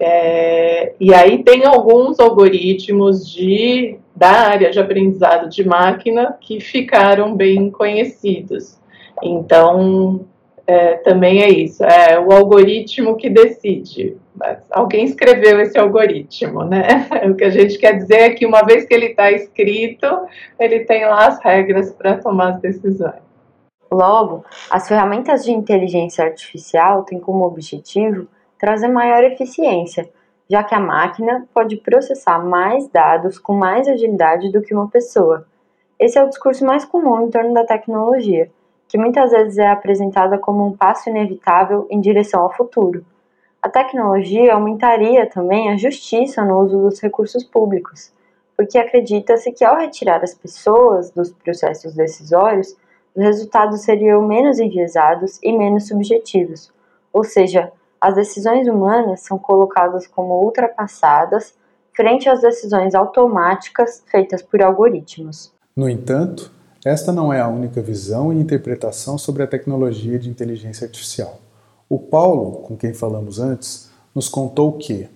É, 0.00 0.92
e 1.00 1.12
aí 1.12 1.42
tem 1.42 1.64
alguns 1.64 2.20
algoritmos 2.20 3.28
de, 3.28 3.98
da 4.14 4.30
área 4.30 4.70
de 4.70 4.78
aprendizado 4.78 5.48
de 5.48 5.66
máquina 5.66 6.36
que 6.40 6.60
ficaram 6.60 7.34
bem 7.34 7.70
conhecidos. 7.70 8.78
Então, 9.22 10.24
é, 10.66 10.94
também 10.98 11.42
é 11.42 11.48
isso, 11.48 11.82
é 11.82 12.20
o 12.20 12.30
algoritmo 12.30 13.16
que 13.16 13.28
decide. 13.28 14.16
Mas 14.36 14.58
alguém 14.70 15.04
escreveu 15.04 15.60
esse 15.60 15.76
algoritmo, 15.76 16.62
né? 16.62 17.08
O 17.28 17.34
que 17.34 17.42
a 17.42 17.50
gente 17.50 17.76
quer 17.76 17.96
dizer 17.96 18.20
é 18.20 18.30
que 18.30 18.46
uma 18.46 18.62
vez 18.62 18.84
que 18.84 18.94
ele 18.94 19.06
está 19.06 19.32
escrito, 19.32 20.06
ele 20.60 20.80
tem 20.80 21.04
lá 21.06 21.26
as 21.26 21.42
regras 21.42 21.92
para 21.92 22.18
tomar 22.18 22.54
as 22.54 22.60
decisões. 22.60 23.26
Logo, 23.90 24.44
as 24.70 24.86
ferramentas 24.86 25.44
de 25.44 25.50
inteligência 25.50 26.24
artificial 26.24 27.02
têm 27.02 27.18
como 27.18 27.44
objetivo 27.44 28.28
trazer 28.58 28.88
maior 28.88 29.22
eficiência, 29.24 30.08
já 30.48 30.62
que 30.62 30.74
a 30.74 30.80
máquina 30.80 31.46
pode 31.54 31.76
processar 31.76 32.38
mais 32.38 32.88
dados 32.88 33.38
com 33.38 33.54
mais 33.54 33.86
agilidade 33.86 34.50
do 34.50 34.62
que 34.62 34.74
uma 34.74 34.88
pessoa. 34.88 35.46
Esse 35.98 36.18
é 36.18 36.22
o 36.22 36.28
discurso 36.28 36.64
mais 36.64 36.84
comum 36.84 37.26
em 37.26 37.30
torno 37.30 37.52
da 37.52 37.64
tecnologia, 37.64 38.50
que 38.88 38.96
muitas 38.96 39.30
vezes 39.30 39.58
é 39.58 39.68
apresentada 39.68 40.38
como 40.38 40.66
um 40.66 40.76
passo 40.76 41.10
inevitável 41.10 41.86
em 41.90 42.00
direção 42.00 42.42
ao 42.42 42.52
futuro. 42.52 43.04
A 43.60 43.68
tecnologia 43.68 44.54
aumentaria 44.54 45.28
também 45.28 45.70
a 45.70 45.76
justiça 45.76 46.44
no 46.44 46.60
uso 46.60 46.78
dos 46.78 47.00
recursos 47.00 47.44
públicos, 47.44 48.12
porque 48.56 48.78
acredita-se 48.78 49.52
que 49.52 49.64
ao 49.64 49.76
retirar 49.76 50.22
as 50.22 50.34
pessoas 50.34 51.10
dos 51.10 51.32
processos 51.32 51.94
decisórios, 51.94 52.76
os 53.14 53.22
resultados 53.22 53.82
seriam 53.82 54.26
menos 54.26 54.58
enviesados 54.58 55.38
e 55.42 55.52
menos 55.52 55.88
subjetivos, 55.88 56.72
ou 57.12 57.24
seja, 57.24 57.72
as 58.00 58.14
decisões 58.14 58.68
humanas 58.68 59.20
são 59.20 59.38
colocadas 59.38 60.06
como 60.06 60.42
ultrapassadas 60.42 61.54
frente 61.94 62.28
às 62.28 62.40
decisões 62.40 62.94
automáticas 62.94 64.04
feitas 64.10 64.40
por 64.40 64.62
algoritmos. 64.62 65.52
No 65.76 65.88
entanto, 65.88 66.52
esta 66.84 67.12
não 67.12 67.32
é 67.32 67.40
a 67.40 67.48
única 67.48 67.82
visão 67.82 68.32
e 68.32 68.36
interpretação 68.36 69.18
sobre 69.18 69.42
a 69.42 69.46
tecnologia 69.46 70.18
de 70.18 70.30
inteligência 70.30 70.84
artificial. 70.84 71.40
O 71.88 71.98
Paulo, 71.98 72.62
com 72.62 72.76
quem 72.76 72.94
falamos 72.94 73.40
antes, 73.40 73.90
nos 74.14 74.28
contou 74.28 74.78
que 74.78 75.08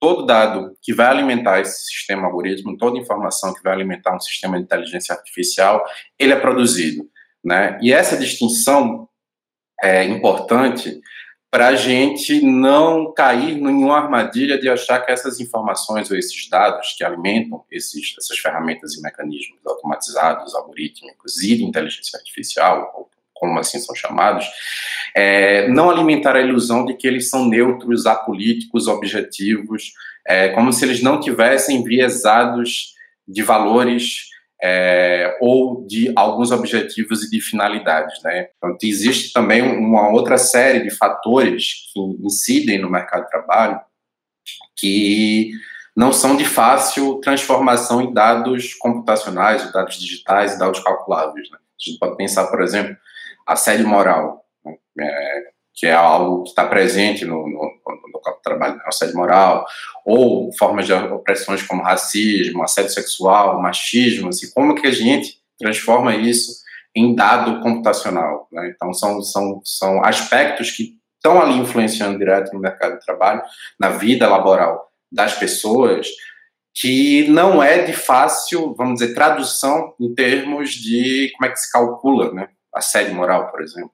todo 0.00 0.26
dado 0.26 0.76
que 0.80 0.92
vai 0.92 1.06
alimentar 1.06 1.60
esse 1.60 1.84
sistema 1.84 2.26
algoritmo, 2.26 2.76
toda 2.76 2.98
informação 2.98 3.52
que 3.54 3.62
vai 3.62 3.72
alimentar 3.72 4.16
um 4.16 4.20
sistema 4.20 4.56
de 4.56 4.64
inteligência 4.64 5.14
artificial, 5.14 5.84
ele 6.18 6.32
é 6.32 6.40
produzido, 6.40 7.04
né? 7.44 7.78
E 7.80 7.92
essa 7.92 8.16
distinção 8.16 9.08
é 9.82 10.04
importante 10.04 11.00
para 11.52 11.68
a 11.68 11.76
gente 11.76 12.40
não 12.40 13.12
cair 13.12 13.58
em 13.58 13.60
nenhuma 13.60 13.98
armadilha 13.98 14.58
de 14.58 14.70
achar 14.70 15.04
que 15.04 15.12
essas 15.12 15.38
informações 15.38 16.10
ou 16.10 16.16
esses 16.16 16.48
dados 16.48 16.94
que 16.96 17.04
alimentam 17.04 17.62
esses, 17.70 18.14
essas 18.18 18.38
ferramentas 18.38 18.94
e 18.94 19.02
mecanismos 19.02 19.58
automatizados, 19.66 20.54
algorítmicos 20.54 21.42
e 21.42 21.58
de 21.58 21.62
inteligência 21.62 22.18
artificial, 22.18 23.10
como 23.34 23.58
assim 23.58 23.78
são 23.78 23.94
chamados, 23.94 24.46
é, 25.14 25.68
não 25.68 25.90
alimentar 25.90 26.36
a 26.36 26.40
ilusão 26.40 26.86
de 26.86 26.94
que 26.94 27.06
eles 27.06 27.28
são 27.28 27.46
neutros, 27.46 28.06
apolíticos, 28.06 28.88
objetivos, 28.88 29.92
é, 30.26 30.48
como 30.48 30.72
se 30.72 30.86
eles 30.86 31.02
não 31.02 31.20
tivessem 31.20 31.84
viesados 31.84 32.94
de 33.28 33.42
valores 33.42 34.31
é, 34.62 35.36
ou 35.40 35.84
de 35.86 36.12
alguns 36.14 36.52
objetivos 36.52 37.24
e 37.24 37.30
de 37.30 37.40
finalidades. 37.40 38.22
Né? 38.22 38.48
Então, 38.56 38.76
existe 38.82 39.32
também 39.32 39.60
uma 39.62 40.10
outra 40.10 40.38
série 40.38 40.80
de 40.80 40.90
fatores 40.90 41.90
que 41.92 42.00
incidem 42.24 42.80
no 42.80 42.90
mercado 42.90 43.24
de 43.24 43.30
trabalho 43.30 43.80
que 44.76 45.50
não 45.94 46.12
são 46.12 46.36
de 46.36 46.44
fácil 46.44 47.20
transformação 47.20 48.00
em 48.00 48.12
dados 48.12 48.74
computacionais, 48.74 49.70
dados 49.72 49.98
digitais 49.98 50.54
e 50.54 50.58
dados 50.58 50.80
calculáveis. 50.80 51.50
Né? 51.50 51.58
A 51.58 51.84
gente 51.84 51.98
pode 51.98 52.16
pensar, 52.16 52.46
por 52.46 52.62
exemplo, 52.62 52.96
a 53.46 53.56
sede 53.56 53.82
moral, 53.82 54.44
né? 54.64 54.76
é, 55.00 55.52
que 55.74 55.86
é 55.86 55.92
algo 55.92 56.42
que 56.42 56.50
está 56.50 56.66
presente 56.66 57.24
no, 57.24 57.48
no, 57.48 57.48
no 57.48 58.12
do 58.12 58.42
trabalho, 58.42 58.76
né? 58.76 58.82
assédio 58.86 59.16
moral, 59.16 59.66
ou 60.04 60.52
formas 60.56 60.86
de 60.86 60.92
opressões 60.92 61.62
como 61.62 61.82
racismo, 61.82 62.62
assédio 62.62 62.90
sexual, 62.90 63.60
machismo, 63.60 64.28
assim, 64.28 64.50
como 64.52 64.74
que 64.74 64.86
a 64.86 64.92
gente 64.92 65.38
transforma 65.58 66.14
isso 66.14 66.62
em 66.94 67.14
dado 67.14 67.60
computacional. 67.60 68.48
Né? 68.52 68.72
Então, 68.74 68.92
são, 68.92 69.22
são, 69.22 69.60
são 69.64 70.04
aspectos 70.04 70.70
que 70.70 70.96
estão 71.16 71.40
ali 71.40 71.56
influenciando 71.58 72.18
direto 72.18 72.52
no 72.52 72.60
mercado 72.60 72.98
de 72.98 73.04
trabalho, 73.04 73.42
na 73.78 73.90
vida 73.90 74.28
laboral 74.28 74.90
das 75.10 75.34
pessoas, 75.34 76.08
que 76.74 77.28
não 77.28 77.62
é 77.62 77.82
de 77.82 77.92
fácil, 77.92 78.74
vamos 78.74 79.00
dizer, 79.00 79.14
tradução 79.14 79.94
em 80.00 80.14
termos 80.14 80.70
de 80.70 81.30
como 81.36 81.46
é 81.46 81.52
que 81.52 81.60
se 81.60 81.70
calcula, 81.70 82.32
né? 82.32 82.48
Assédio 82.74 83.14
moral, 83.14 83.50
por 83.50 83.60
exemplo. 83.60 83.92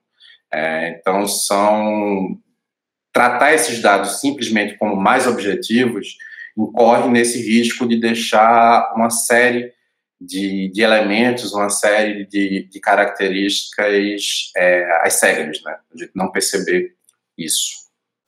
É, 0.51 0.89
então, 0.89 1.27
são 1.27 2.37
tratar 3.13 3.53
esses 3.53 3.81
dados 3.81 4.19
simplesmente 4.19 4.77
como 4.77 4.95
mais 4.95 5.27
objetivos 5.27 6.17
incorre 6.57 7.09
nesse 7.09 7.41
risco 7.41 7.87
de 7.87 7.99
deixar 7.99 8.93
uma 8.95 9.09
série 9.09 9.73
de, 10.19 10.69
de 10.69 10.81
elementos, 10.81 11.53
uma 11.53 11.69
série 11.69 12.25
de, 12.25 12.67
de 12.69 12.79
características 12.79 14.51
é, 14.57 15.05
às 15.05 15.13
cegas, 15.13 15.61
né? 15.63 15.77
A 15.93 15.97
gente 15.97 16.11
não 16.13 16.29
perceber 16.29 16.93
isso. 17.37 17.79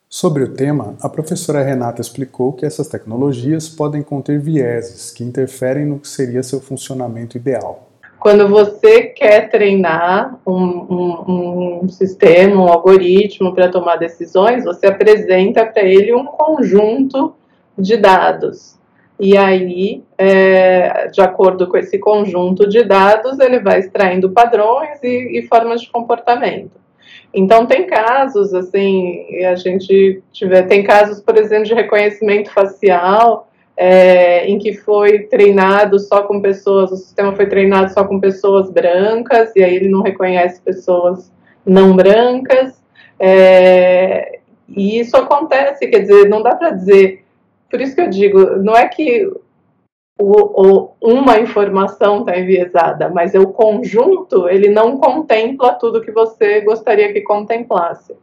Sobre 0.10 0.44
o 0.44 0.54
tema, 0.54 0.98
a 1.02 1.10
professora 1.10 1.64
Renata 1.64 2.02
explicou 2.02 2.54
que 2.54 2.66
essas 2.66 2.88
tecnologias 2.88 3.70
podem 3.70 4.04
conter 4.04 4.40
vieses 4.40 5.12
que 5.12 5.24
interferem 5.24 5.86
no 5.86 6.00
que 6.00 6.08
seria 6.08 6.44
seu 6.44 6.60
funcionamento 6.60 7.38
ideal. 7.38 7.91
Quando 8.22 8.48
você 8.48 9.02
quer 9.02 9.50
treinar 9.50 10.40
um, 10.46 10.54
um, 10.54 11.80
um 11.82 11.90
sistema, 11.90 12.62
um 12.62 12.68
algoritmo 12.68 13.52
para 13.52 13.68
tomar 13.68 13.96
decisões, 13.96 14.64
você 14.64 14.86
apresenta 14.86 15.66
para 15.66 15.82
ele 15.82 16.14
um 16.14 16.28
conjunto 16.28 17.34
de 17.76 17.98
dados. 17.98 18.78
E 19.20 19.36
aí, 19.36 20.04
é, 20.20 21.08
de 21.08 21.20
acordo 21.20 21.66
com 21.68 21.76
esse 21.76 21.98
conjunto 21.98 22.70
de 22.70 22.84
dados, 22.84 23.40
ele 23.40 23.60
vai 23.60 23.80
extraindo 23.80 24.30
padrões 24.30 25.02
e, 25.02 25.40
e 25.40 25.48
formas 25.48 25.82
de 25.82 25.90
comportamento. 25.90 26.80
Então 27.34 27.66
tem 27.66 27.88
casos 27.88 28.54
assim, 28.54 29.26
a 29.46 29.56
gente 29.56 30.22
tiver, 30.32 30.68
tem 30.68 30.84
casos, 30.84 31.20
por 31.20 31.40
exemplo, 31.40 31.66
de 31.66 31.74
reconhecimento 31.74 32.52
facial 32.52 33.51
é, 33.76 34.46
em 34.48 34.58
que 34.58 34.74
foi 34.74 35.24
treinado 35.24 36.00
só 36.00 36.24
com 36.24 36.42
pessoas, 36.42 36.92
o 36.92 36.98
sistema 36.98 37.36
foi 37.36 37.48
treinado 37.48 37.94
só 37.94 38.04
com 38.04 38.20
pessoas 38.20 38.70
brancas, 38.70 39.56
e 39.56 39.64
aí 39.64 39.76
ele 39.76 39.90
não 39.90 40.02
reconhece 40.02 40.62
pessoas 40.62 41.32
não 41.66 41.96
brancas. 41.96 42.82
É, 43.20 44.40
e 44.68 45.00
isso 45.00 45.16
acontece, 45.18 45.88
quer 45.88 46.00
dizer, 46.00 46.30
não 46.30 46.42
dá 46.42 46.56
para 46.56 46.72
dizer. 46.72 47.24
Por 47.70 47.80
isso 47.82 47.96
que 47.96 48.02
eu 48.02 48.10
digo, 48.10 48.58
não 48.58 48.76
é 48.76 48.88
que 48.88 49.32
o, 50.20 50.92
o, 50.92 50.92
uma 51.02 51.40
informação 51.40 52.20
está 52.20 52.38
enviesada, 52.38 53.10
mas 53.10 53.34
é 53.34 53.40
o 53.40 53.48
conjunto, 53.48 54.48
ele 54.48 54.70
não 54.70 54.98
contempla 54.98 55.74
tudo 55.74 56.02
que 56.02 56.12
você 56.12 56.62
gostaria 56.62 57.12
que 57.12 57.22
contemplasse. 57.22 58.16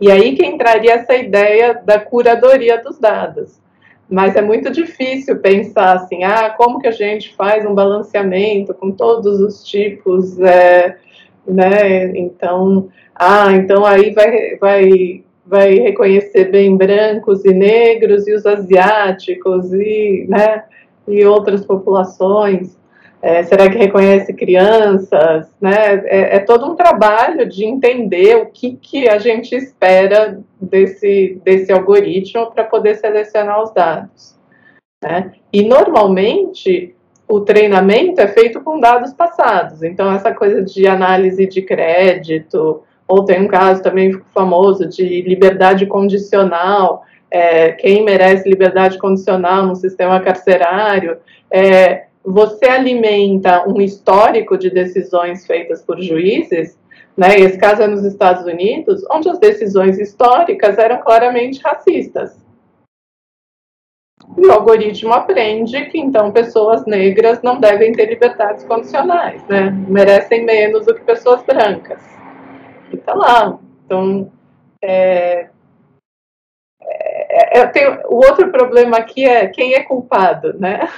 E 0.00 0.10
aí 0.10 0.34
que 0.34 0.44
entraria 0.44 0.94
essa 0.94 1.14
ideia 1.14 1.74
da 1.84 1.98
curadoria 2.00 2.82
dos 2.82 2.98
dados. 2.98 3.60
Mas 4.08 4.36
é 4.36 4.42
muito 4.42 4.70
difícil 4.70 5.38
pensar 5.38 5.96
assim, 5.96 6.24
ah, 6.24 6.50
como 6.50 6.78
que 6.78 6.86
a 6.86 6.92
gente 6.92 7.34
faz 7.34 7.64
um 7.64 7.74
balanceamento 7.74 8.74
com 8.74 8.90
todos 8.90 9.40
os 9.40 9.64
tipos, 9.64 10.38
é, 10.40 10.98
né? 11.46 12.16
Então, 12.16 12.88
ah, 13.14 13.52
então 13.52 13.84
aí 13.84 14.12
vai, 14.12 14.56
vai, 14.56 15.24
vai 15.46 15.74
reconhecer 15.74 16.50
bem 16.50 16.76
brancos 16.76 17.44
e 17.44 17.52
negros 17.52 18.26
e 18.28 18.34
os 18.34 18.44
asiáticos 18.44 19.72
e, 19.72 20.26
né? 20.28 20.64
E 21.08 21.24
outras 21.24 21.64
populações. 21.64 22.78
É, 23.24 23.42
será 23.42 23.70
que 23.70 23.78
reconhece 23.78 24.34
crianças? 24.34 25.48
Né? 25.58 25.72
É, 26.04 26.36
é, 26.36 26.38
todo 26.40 26.70
um 26.70 26.76
trabalho 26.76 27.48
de 27.48 27.64
entender 27.64 28.36
o 28.36 28.46
que, 28.50 28.76
que 28.76 29.08
a 29.08 29.18
gente 29.18 29.54
espera 29.54 30.38
desse, 30.60 31.40
desse 31.42 31.72
algoritmo 31.72 32.50
para 32.50 32.64
poder 32.64 32.96
selecionar 32.96 33.62
os 33.62 33.72
dados. 33.72 34.38
Né? 35.02 35.32
E 35.50 35.66
normalmente 35.66 36.94
o 37.26 37.40
treinamento 37.40 38.20
é 38.20 38.28
feito 38.28 38.60
com 38.60 38.78
dados 38.78 39.14
passados. 39.14 39.82
Então, 39.82 40.12
essa 40.12 40.34
coisa 40.34 40.60
de 40.60 40.86
análise 40.86 41.46
de 41.46 41.62
crédito, 41.62 42.82
ou 43.08 43.24
tem 43.24 43.40
um 43.40 43.48
caso 43.48 43.82
também 43.82 44.20
famoso 44.34 44.86
de 44.86 45.22
liberdade 45.22 45.86
condicional. 45.86 47.04
É, 47.30 47.72
quem 47.72 48.04
merece 48.04 48.46
liberdade 48.46 48.98
condicional 48.98 49.64
no 49.64 49.74
sistema 49.74 50.20
carcerário? 50.20 51.16
É, 51.50 52.04
você 52.24 52.66
alimenta 52.66 53.68
um 53.68 53.80
histórico 53.80 54.56
de 54.56 54.70
decisões 54.70 55.46
feitas 55.46 55.82
por 55.82 56.00
juízes, 56.00 56.78
né, 57.16 57.38
esse 57.38 57.58
caso 57.58 57.82
é 57.82 57.86
nos 57.86 58.04
Estados 58.04 58.44
Unidos, 58.44 59.04
onde 59.10 59.28
as 59.28 59.38
decisões 59.38 59.98
históricas 59.98 60.78
eram 60.78 61.00
claramente 61.02 61.60
racistas. 61.62 62.42
E 64.36 64.46
o 64.46 64.52
algoritmo 64.52 65.12
aprende 65.12 65.84
que 65.86 65.98
então 65.98 66.32
pessoas 66.32 66.86
negras 66.86 67.42
não 67.42 67.60
devem 67.60 67.92
ter 67.92 68.06
liberdades 68.06 68.64
condicionais, 68.64 69.46
né? 69.46 69.70
Merecem 69.86 70.44
menos 70.44 70.86
do 70.86 70.94
que 70.94 71.02
pessoas 71.02 71.42
brancas. 71.42 72.02
E 72.90 72.96
tá 72.96 73.12
lá. 73.14 73.58
Então, 73.84 74.32
é, 74.82 75.48
é, 76.80 77.60
é, 77.60 78.02
o 78.06 78.16
outro 78.16 78.50
problema 78.50 78.96
aqui 78.96 79.26
é 79.26 79.46
quem 79.46 79.74
é 79.74 79.82
culpado, 79.82 80.58
né? 80.58 80.88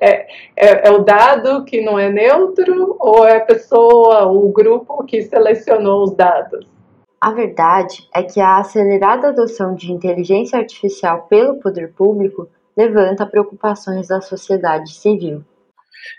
É, 0.00 0.26
é, 0.56 0.88
é, 0.88 0.90
o 0.90 0.98
dado 0.98 1.64
que 1.64 1.80
não 1.80 1.98
é 1.98 2.10
neutro 2.10 2.96
ou 2.98 3.26
é 3.26 3.38
a 3.38 3.44
pessoa, 3.44 4.26
o 4.26 4.50
grupo 4.52 5.04
que 5.04 5.22
selecionou 5.22 6.04
os 6.04 6.14
dados? 6.14 6.66
A 7.20 7.32
verdade 7.32 8.08
é 8.14 8.22
que 8.22 8.40
a 8.40 8.58
acelerada 8.58 9.28
adoção 9.28 9.74
de 9.74 9.92
inteligência 9.92 10.58
artificial 10.58 11.26
pelo 11.28 11.60
poder 11.60 11.92
público 11.92 12.48
levanta 12.76 13.26
preocupações 13.26 14.08
da 14.08 14.20
sociedade 14.20 14.92
civil. 14.92 15.42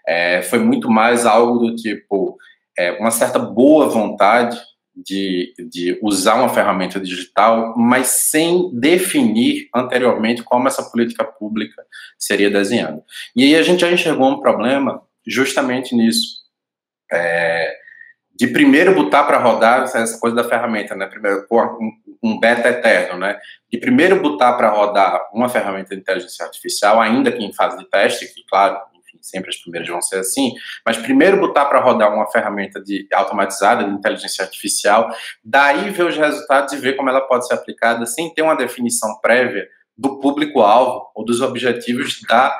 É, 0.07 0.41
foi 0.43 0.59
muito 0.59 0.89
mais 0.89 1.25
algo 1.25 1.59
do 1.59 1.75
tipo 1.75 2.37
é, 2.77 2.91
uma 2.99 3.09
certa 3.09 3.39
boa 3.39 3.89
vontade 3.89 4.59
de, 4.95 5.53
de 5.69 5.99
usar 6.01 6.35
uma 6.35 6.49
ferramenta 6.49 6.99
digital, 6.99 7.73
mas 7.77 8.07
sem 8.07 8.69
definir 8.73 9.69
anteriormente 9.73 10.43
como 10.43 10.67
essa 10.67 10.83
política 10.83 11.23
pública 11.23 11.83
seria 12.17 12.49
desenhada. 12.49 13.03
E 13.35 13.43
aí 13.43 13.55
a 13.55 13.63
gente 13.63 13.81
já 13.81 13.91
enxergou 13.91 14.29
um 14.29 14.39
problema 14.39 15.01
justamente 15.25 15.95
nisso. 15.95 16.41
É, 17.11 17.73
de 18.41 18.47
primeiro 18.47 18.95
botar 18.95 19.23
para 19.23 19.37
rodar 19.37 19.83
essa 19.83 20.19
coisa 20.19 20.35
da 20.35 20.43
ferramenta, 20.43 20.95
né? 20.95 21.05
Primeiro, 21.05 21.45
um, 22.23 22.39
beta 22.39 22.69
eterno, 22.69 23.19
né? 23.19 23.39
De 23.71 23.79
primeiro 23.79 24.19
botar 24.19 24.53
para 24.53 24.69
rodar 24.69 25.29
uma 25.31 25.47
ferramenta 25.47 25.93
de 25.93 26.01
inteligência 26.01 26.45
artificial, 26.45 26.99
ainda 26.99 27.31
que 27.31 27.43
em 27.43 27.53
fase 27.53 27.77
de 27.77 27.87
teste, 27.87 28.33
que, 28.33 28.43
claro, 28.49 28.79
sempre 29.21 29.49
as 29.49 29.57
primeiras 29.57 29.87
vão 29.89 30.01
ser 30.01 30.17
assim, 30.17 30.53
mas 30.85 30.97
primeiro 30.97 31.39
botar 31.39 31.65
para 31.65 31.79
rodar 31.79 32.13
uma 32.13 32.29
ferramenta 32.31 32.81
de 32.81 33.07
automatizada 33.13 33.83
de 33.83 33.91
inteligência 33.91 34.43
artificial, 34.43 35.09
daí 35.43 35.89
ver 35.89 36.05
os 36.05 36.17
resultados 36.17 36.73
e 36.73 36.77
ver 36.77 36.95
como 36.95 37.09
ela 37.09 37.21
pode 37.21 37.47
ser 37.47 37.53
aplicada 37.53 38.05
sem 38.05 38.33
ter 38.33 38.41
uma 38.41 38.55
definição 38.55 39.19
prévia 39.21 39.67
do 39.97 40.19
público-alvo 40.19 41.11
ou 41.13 41.23
dos 41.23 41.41
objetivos 41.41 42.21
da 42.27 42.57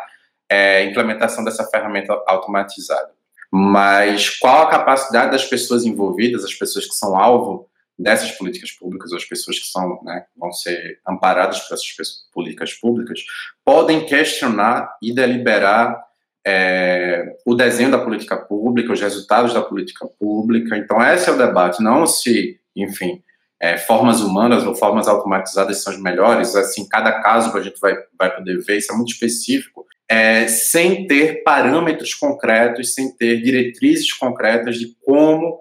é, 0.49 0.83
implementação 0.85 1.43
dessa 1.43 1.65
ferramenta 1.65 2.13
automatizada. 2.27 3.11
Mas 3.51 4.29
qual 4.37 4.63
a 4.63 4.69
capacidade 4.69 5.31
das 5.31 5.45
pessoas 5.45 5.83
envolvidas, 5.83 6.43
as 6.45 6.53
pessoas 6.53 6.85
que 6.85 6.93
são 6.93 7.17
alvo 7.17 7.69
dessas 7.97 8.31
políticas 8.31 8.71
públicas, 8.71 9.11
ou 9.11 9.17
as 9.17 9.25
pessoas 9.25 9.59
que 9.59 9.65
são, 9.65 10.01
né, 10.03 10.25
vão 10.35 10.51
ser 10.51 10.99
amparadas 11.07 11.59
por 11.61 11.73
essas 11.73 12.25
políticas 12.33 12.73
públicas, 12.73 13.19
podem 13.63 14.05
questionar 14.05 14.97
e 15.01 15.13
deliberar 15.13 16.01
é, 16.45 17.35
o 17.45 17.53
desenho 17.55 17.91
da 17.91 17.99
política 17.99 18.37
pública, 18.37 18.93
os 18.93 19.01
resultados 19.01 19.53
da 19.53 19.61
política 19.61 20.07
pública. 20.19 20.77
Então, 20.77 21.01
esse 21.01 21.29
é 21.29 21.33
o 21.33 21.37
debate, 21.37 21.83
não 21.83 22.05
se, 22.05 22.59
enfim, 22.75 23.21
é, 23.59 23.77
formas 23.77 24.21
humanas 24.21 24.65
ou 24.65 24.73
formas 24.73 25.07
automatizadas 25.07 25.83
são 25.83 25.93
as 25.93 26.01
melhores, 26.01 26.55
assim, 26.55 26.87
cada 26.89 27.21
caso 27.21 27.55
a 27.55 27.61
gente 27.61 27.79
vai, 27.79 27.95
vai 28.17 28.35
poder 28.35 28.57
ver, 28.59 28.77
isso 28.77 28.91
é 28.91 28.95
muito 28.95 29.11
específico, 29.11 29.85
é, 30.09 30.47
sem 30.47 31.05
ter 31.05 31.43
parâmetros 31.43 32.13
concretos, 32.13 32.93
sem 32.93 33.15
ter 33.15 33.41
diretrizes 33.41 34.11
concretas 34.11 34.77
de 34.77 34.95
como 35.05 35.59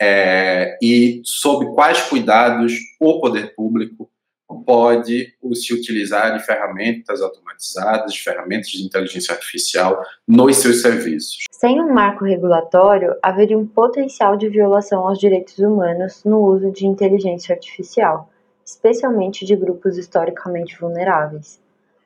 é, 0.00 0.78
e 0.80 1.20
sob 1.24 1.74
quais 1.74 2.02
cuidados 2.02 2.74
o 3.00 3.20
poder 3.20 3.54
público 3.56 4.08
pode 4.56 5.34
se 5.54 5.74
utilizar 5.74 6.36
de 6.36 6.44
ferramentas 6.44 7.20
automatizadas, 7.20 8.12
de 8.12 8.22
ferramentas 8.22 8.68
de 8.68 8.84
inteligência 8.84 9.34
artificial 9.34 10.02
nos 10.26 10.56
seus 10.56 10.82
serviços. 10.82 11.44
Sem 11.50 11.80
um 11.80 11.92
marco 11.92 12.24
regulatório, 12.24 13.14
haveria 13.22 13.58
um 13.58 13.66
potencial 13.66 14.36
de 14.36 14.48
violação 14.48 15.06
aos 15.06 15.18
direitos 15.18 15.58
humanos 15.58 16.22
no 16.24 16.40
uso 16.40 16.70
de 16.70 16.86
inteligência 16.86 17.54
artificial, 17.54 18.30
especialmente 18.64 19.44
de 19.44 19.56
grupos 19.56 19.96
historicamente 19.96 20.78
vulneráveis. 20.78 21.60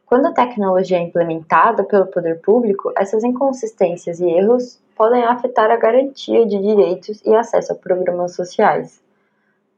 Quando 0.06 0.26
a 0.26 0.32
tecnologia 0.32 0.99
é 0.99 1.00
implementada 1.00 1.84
pelo 1.84 2.06
poder 2.06 2.40
público, 2.40 2.92
essas 2.99 3.25
inconsistências 3.25 4.20
e 4.20 4.28
erros 4.28 4.78
podem 4.94 5.25
afetar 5.25 5.70
a 5.70 5.76
garantia 5.76 6.46
de 6.46 6.58
direitos 6.58 7.22
e 7.25 7.34
acesso 7.34 7.72
a 7.72 7.76
programas 7.76 8.34
sociais. 8.34 9.02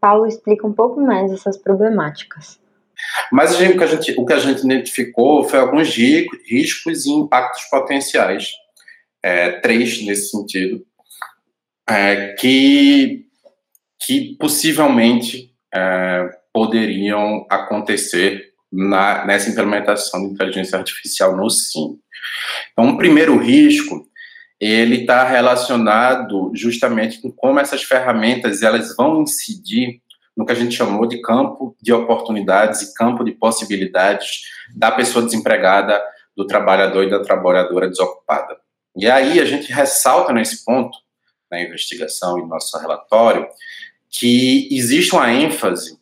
Paulo 0.04 0.26
explica 0.26 0.66
um 0.66 0.72
pouco 0.74 1.00
mais 1.00 1.32
essas 1.32 1.56
problemáticas. 1.56 2.60
Mas 3.32 3.54
o 3.54 3.56
que 3.56 3.82
a 3.82 3.86
gente, 3.86 4.14
o 4.18 4.26
que 4.26 4.32
a 4.34 4.38
gente 4.38 4.62
identificou 4.62 5.42
foi 5.44 5.58
alguns 5.58 5.96
riscos 5.96 7.06
e 7.06 7.10
impactos 7.10 7.62
potenciais, 7.70 8.50
é, 9.22 9.52
três 9.60 10.04
nesse 10.04 10.28
sentido, 10.28 10.84
é, 11.88 12.34
que, 12.34 13.24
que 14.04 14.36
possivelmente 14.38 15.54
é, 15.74 16.28
poderiam 16.52 17.46
acontecer 17.48 18.52
na, 18.70 19.24
nessa 19.24 19.48
implementação 19.48 20.20
de 20.20 20.34
inteligência 20.34 20.76
artificial 20.76 21.34
no 21.34 21.48
SIM. 21.48 21.98
Então, 22.72 22.90
um 22.90 22.98
primeiro 22.98 23.38
risco 23.38 24.06
ele 24.60 25.02
está 25.02 25.24
relacionado 25.24 26.50
justamente 26.54 27.20
com 27.20 27.30
como 27.30 27.60
essas 27.60 27.82
ferramentas 27.82 28.62
elas 28.62 28.94
vão 28.96 29.22
incidir 29.22 30.00
no 30.36 30.44
que 30.44 30.52
a 30.52 30.56
gente 30.56 30.74
chamou 30.74 31.06
de 31.06 31.20
campo 31.20 31.76
de 31.80 31.92
oportunidades 31.92 32.82
e 32.82 32.94
campo 32.94 33.24
de 33.24 33.32
possibilidades 33.32 34.42
da 34.74 34.90
pessoa 34.90 35.24
desempregada, 35.24 36.02
do 36.36 36.46
trabalhador 36.46 37.04
e 37.04 37.10
da 37.10 37.22
trabalhadora 37.22 37.88
desocupada. 37.88 38.58
E 38.96 39.08
aí 39.08 39.38
a 39.38 39.44
gente 39.44 39.72
ressalta 39.72 40.32
nesse 40.32 40.64
ponto, 40.64 40.98
na 41.50 41.62
investigação 41.62 42.38
e 42.38 42.42
no 42.42 42.48
nosso 42.48 42.76
relatório, 42.78 43.46
que 44.10 44.68
existe 44.72 45.14
uma 45.14 45.32
ênfase 45.32 45.98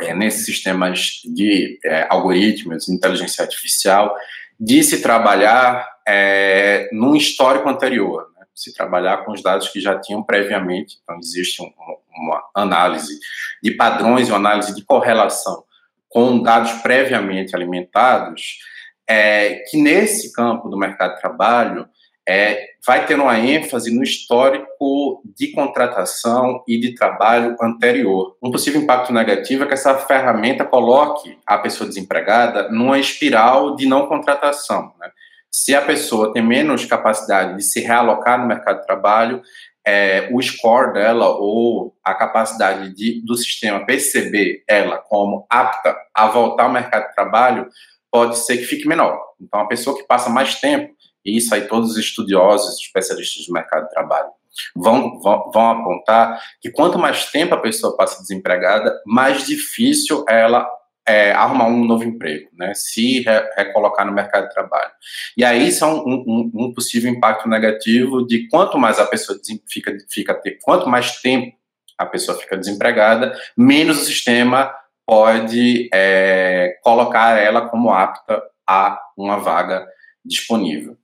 é, 0.00 0.14
nesses 0.14 0.46
sistemas 0.46 1.20
de 1.24 1.78
é, 1.84 2.06
algoritmos, 2.08 2.88
inteligência 2.88 3.42
artificial, 3.42 4.14
de 4.58 4.82
se 4.82 5.02
trabalhar 5.02 5.93
é, 6.06 6.88
num 6.92 7.16
histórico 7.16 7.68
anterior, 7.68 8.30
né? 8.38 8.46
se 8.54 8.74
trabalhar 8.74 9.24
com 9.24 9.32
os 9.32 9.42
dados 9.42 9.68
que 9.68 9.80
já 9.80 9.98
tinham 9.98 10.22
previamente, 10.22 10.98
então 11.02 11.18
existe 11.18 11.62
um, 11.62 11.72
uma 12.16 12.42
análise 12.54 13.18
de 13.62 13.72
padrões, 13.72 14.28
uma 14.28 14.36
análise 14.36 14.74
de 14.74 14.84
correlação 14.84 15.64
com 16.08 16.40
dados 16.40 16.70
previamente 16.74 17.56
alimentados, 17.56 18.58
é, 19.06 19.64
que 19.68 19.76
nesse 19.76 20.32
campo 20.32 20.68
do 20.68 20.78
mercado 20.78 21.16
de 21.16 21.20
trabalho 21.20 21.88
é, 22.26 22.68
vai 22.86 23.04
ter 23.04 23.18
uma 23.18 23.38
ênfase 23.38 23.94
no 23.94 24.02
histórico 24.02 25.22
de 25.36 25.48
contratação 25.48 26.62
e 26.66 26.78
de 26.78 26.94
trabalho 26.94 27.56
anterior. 27.60 28.36
Um 28.42 28.50
possível 28.50 28.80
impacto 28.80 29.12
negativo 29.12 29.64
é 29.64 29.66
que 29.66 29.74
essa 29.74 29.98
ferramenta 29.98 30.64
coloque 30.64 31.36
a 31.44 31.58
pessoa 31.58 31.88
desempregada 31.88 32.70
numa 32.70 32.98
espiral 32.98 33.74
de 33.74 33.86
não 33.86 34.06
contratação. 34.06 34.94
Né? 34.98 35.10
Se 35.56 35.72
a 35.72 35.80
pessoa 35.80 36.32
tem 36.32 36.42
menos 36.42 36.84
capacidade 36.84 37.54
de 37.54 37.62
se 37.62 37.78
realocar 37.78 38.40
no 38.40 38.48
mercado 38.48 38.80
de 38.80 38.86
trabalho, 38.86 39.40
é, 39.86 40.28
o 40.32 40.42
score 40.42 40.94
dela 40.94 41.28
ou 41.28 41.94
a 42.02 42.12
capacidade 42.12 42.92
de, 42.92 43.24
do 43.24 43.36
sistema 43.36 43.86
perceber 43.86 44.64
ela 44.68 44.98
como 44.98 45.46
apta 45.48 45.96
a 46.12 46.26
voltar 46.26 46.64
ao 46.64 46.72
mercado 46.72 47.06
de 47.06 47.14
trabalho 47.14 47.68
pode 48.10 48.36
ser 48.36 48.56
que 48.56 48.64
fique 48.64 48.88
menor. 48.88 49.16
Então, 49.40 49.60
a 49.60 49.68
pessoa 49.68 49.96
que 49.96 50.02
passa 50.08 50.28
mais 50.28 50.56
tempo, 50.56 50.92
e 51.24 51.36
isso 51.36 51.54
aí 51.54 51.68
todos 51.68 51.92
os 51.92 51.98
estudiosos, 51.98 52.80
especialistas 52.80 53.46
do 53.46 53.52
mercado 53.52 53.84
de 53.84 53.90
trabalho, 53.90 54.30
vão, 54.74 55.20
vão, 55.20 55.52
vão 55.52 55.70
apontar 55.70 56.42
que 56.60 56.68
quanto 56.72 56.98
mais 56.98 57.30
tempo 57.30 57.54
a 57.54 57.60
pessoa 57.60 57.96
passa 57.96 58.20
desempregada, 58.20 58.92
mais 59.06 59.46
difícil 59.46 60.24
ela 60.28 60.68
é, 61.06 61.32
arrumar 61.32 61.66
um 61.66 61.84
novo 61.84 62.04
emprego, 62.04 62.48
né? 62.54 62.72
se 62.74 63.20
re 63.20 63.40
recolocar 63.56 64.06
no 64.06 64.12
mercado 64.12 64.48
de 64.48 64.54
trabalho. 64.54 64.90
E 65.36 65.44
aí 65.44 65.68
isso 65.68 65.84
é 65.84 65.88
um, 65.88 66.24
um, 66.26 66.50
um, 66.54 66.74
possível 66.74 67.10
impacto 67.10 67.48
negativo 67.48 68.26
de 68.26 68.48
quanto 68.48 68.78
mais 68.78 68.98
a 68.98 69.06
pessoa 69.06 69.38
fica, 69.68 69.96
fica 70.10 70.40
quanto 70.62 70.88
mais 70.88 71.20
tempo 71.20 71.54
a 71.98 72.06
pessoa 72.06 72.38
fica 72.38 72.56
desempregada, 72.56 73.38
menos 73.56 74.02
o 74.02 74.04
sistema 74.04 74.74
pode 75.06 75.88
é, 75.92 76.78
colocar 76.82 77.38
ela 77.38 77.68
como 77.68 77.90
apta 77.90 78.42
a 78.66 78.98
uma 79.16 79.38
vaga 79.38 79.86
disponível. 80.24 80.96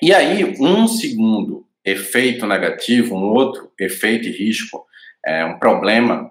E 0.00 0.14
aí, 0.14 0.56
um 0.60 0.86
segundo 0.86 1.66
efeito 1.84 2.46
negativo, 2.46 3.16
um 3.16 3.24
outro 3.24 3.72
efeito 3.78 4.28
e 4.28 4.30
risco, 4.30 4.86
é, 5.24 5.44
um 5.44 5.58
problema 5.58 6.30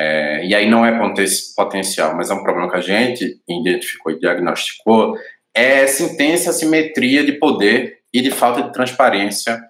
é, 0.00 0.46
e 0.46 0.54
aí 0.54 0.66
não 0.66 0.82
é 0.82 0.98
potencial, 1.54 2.16
mas 2.16 2.30
é 2.30 2.34
um 2.34 2.42
problema 2.42 2.70
que 2.70 2.76
a 2.78 2.80
gente 2.80 3.38
identificou 3.46 4.10
e 4.10 4.18
diagnosticou, 4.18 5.14
é 5.54 5.82
essa 5.82 6.02
intensa 6.02 6.48
assimetria 6.48 7.22
de 7.22 7.32
poder 7.32 7.98
e 8.10 8.22
de 8.22 8.30
falta 8.30 8.62
de 8.62 8.72
transparência 8.72 9.60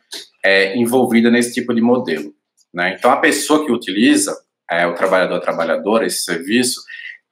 é, 0.45 0.77
envolvida 0.77 1.33
nesse 1.33 1.53
tipo 1.53 1.75
de 1.75 1.81
modelo. 1.81 2.33
Né? 2.73 2.95
Então, 2.97 3.11
a 3.11 3.17
pessoa 3.17 3.67
que 3.67 3.73
utiliza, 3.73 4.39
é, 4.71 4.87
o 4.87 4.95
trabalhador, 4.95 5.35
a 5.35 5.41
trabalhadora, 5.41 6.07
esse 6.07 6.23
serviço, 6.23 6.81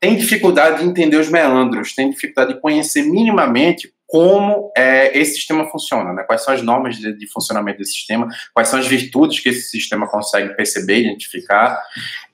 tem 0.00 0.16
dificuldade 0.16 0.82
de 0.82 0.88
entender 0.88 1.18
os 1.18 1.30
meandros, 1.30 1.94
tem 1.94 2.10
dificuldade 2.10 2.54
de 2.54 2.60
conhecer 2.60 3.02
minimamente 3.02 3.92
como 4.08 4.72
é, 4.74 5.16
esse 5.16 5.34
sistema 5.34 5.66
funciona, 5.66 6.14
né? 6.14 6.22
quais 6.22 6.42
são 6.42 6.54
as 6.54 6.62
normas 6.62 6.96
de, 6.96 7.12
de, 7.12 7.30
funcionamento 7.30 7.76
desse 7.78 7.92
sistema, 7.92 8.26
quais 8.54 8.68
são 8.68 8.78
as 8.78 8.86
virtudes 8.86 9.38
que 9.40 9.50
esse 9.50 9.68
sistema 9.68 10.08
consegue 10.08 10.56
perceber, 10.56 11.00
identificar. 11.00 11.78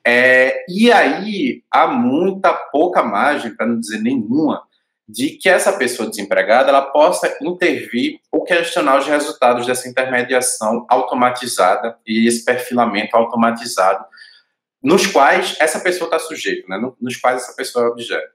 É, 0.06 0.64
e 0.68 0.92
aí 0.92 1.64
há 1.68 1.88
muita 1.88 2.52
pouca 2.52 3.02
margem, 3.02 3.56
para 3.56 3.66
não 3.66 3.80
dizer 3.80 4.00
nenhuma, 4.00 4.62
de 5.08 5.30
que 5.30 5.48
essa 5.48 5.72
pessoa 5.72 6.08
desempregada 6.08 6.68
ela 6.68 6.80
possa 6.80 7.36
intervir 7.42 8.20
ou 8.30 8.44
questionar 8.44 9.00
os 9.00 9.06
resultados 9.08 9.66
dessa 9.66 9.88
intermediação 9.88 10.86
automatizada 10.88 11.98
e 12.06 12.28
esse 12.28 12.44
perfilamento 12.44 13.16
automatizado 13.16 14.04
nos 14.80 15.08
quais 15.08 15.56
essa 15.58 15.80
pessoa 15.80 16.06
está 16.06 16.20
sujeita, 16.20 16.68
né? 16.68 16.80
nos 17.00 17.16
quais 17.16 17.42
essa 17.42 17.56
pessoa 17.56 17.86
é 17.86 17.88
objeto. 17.88 18.32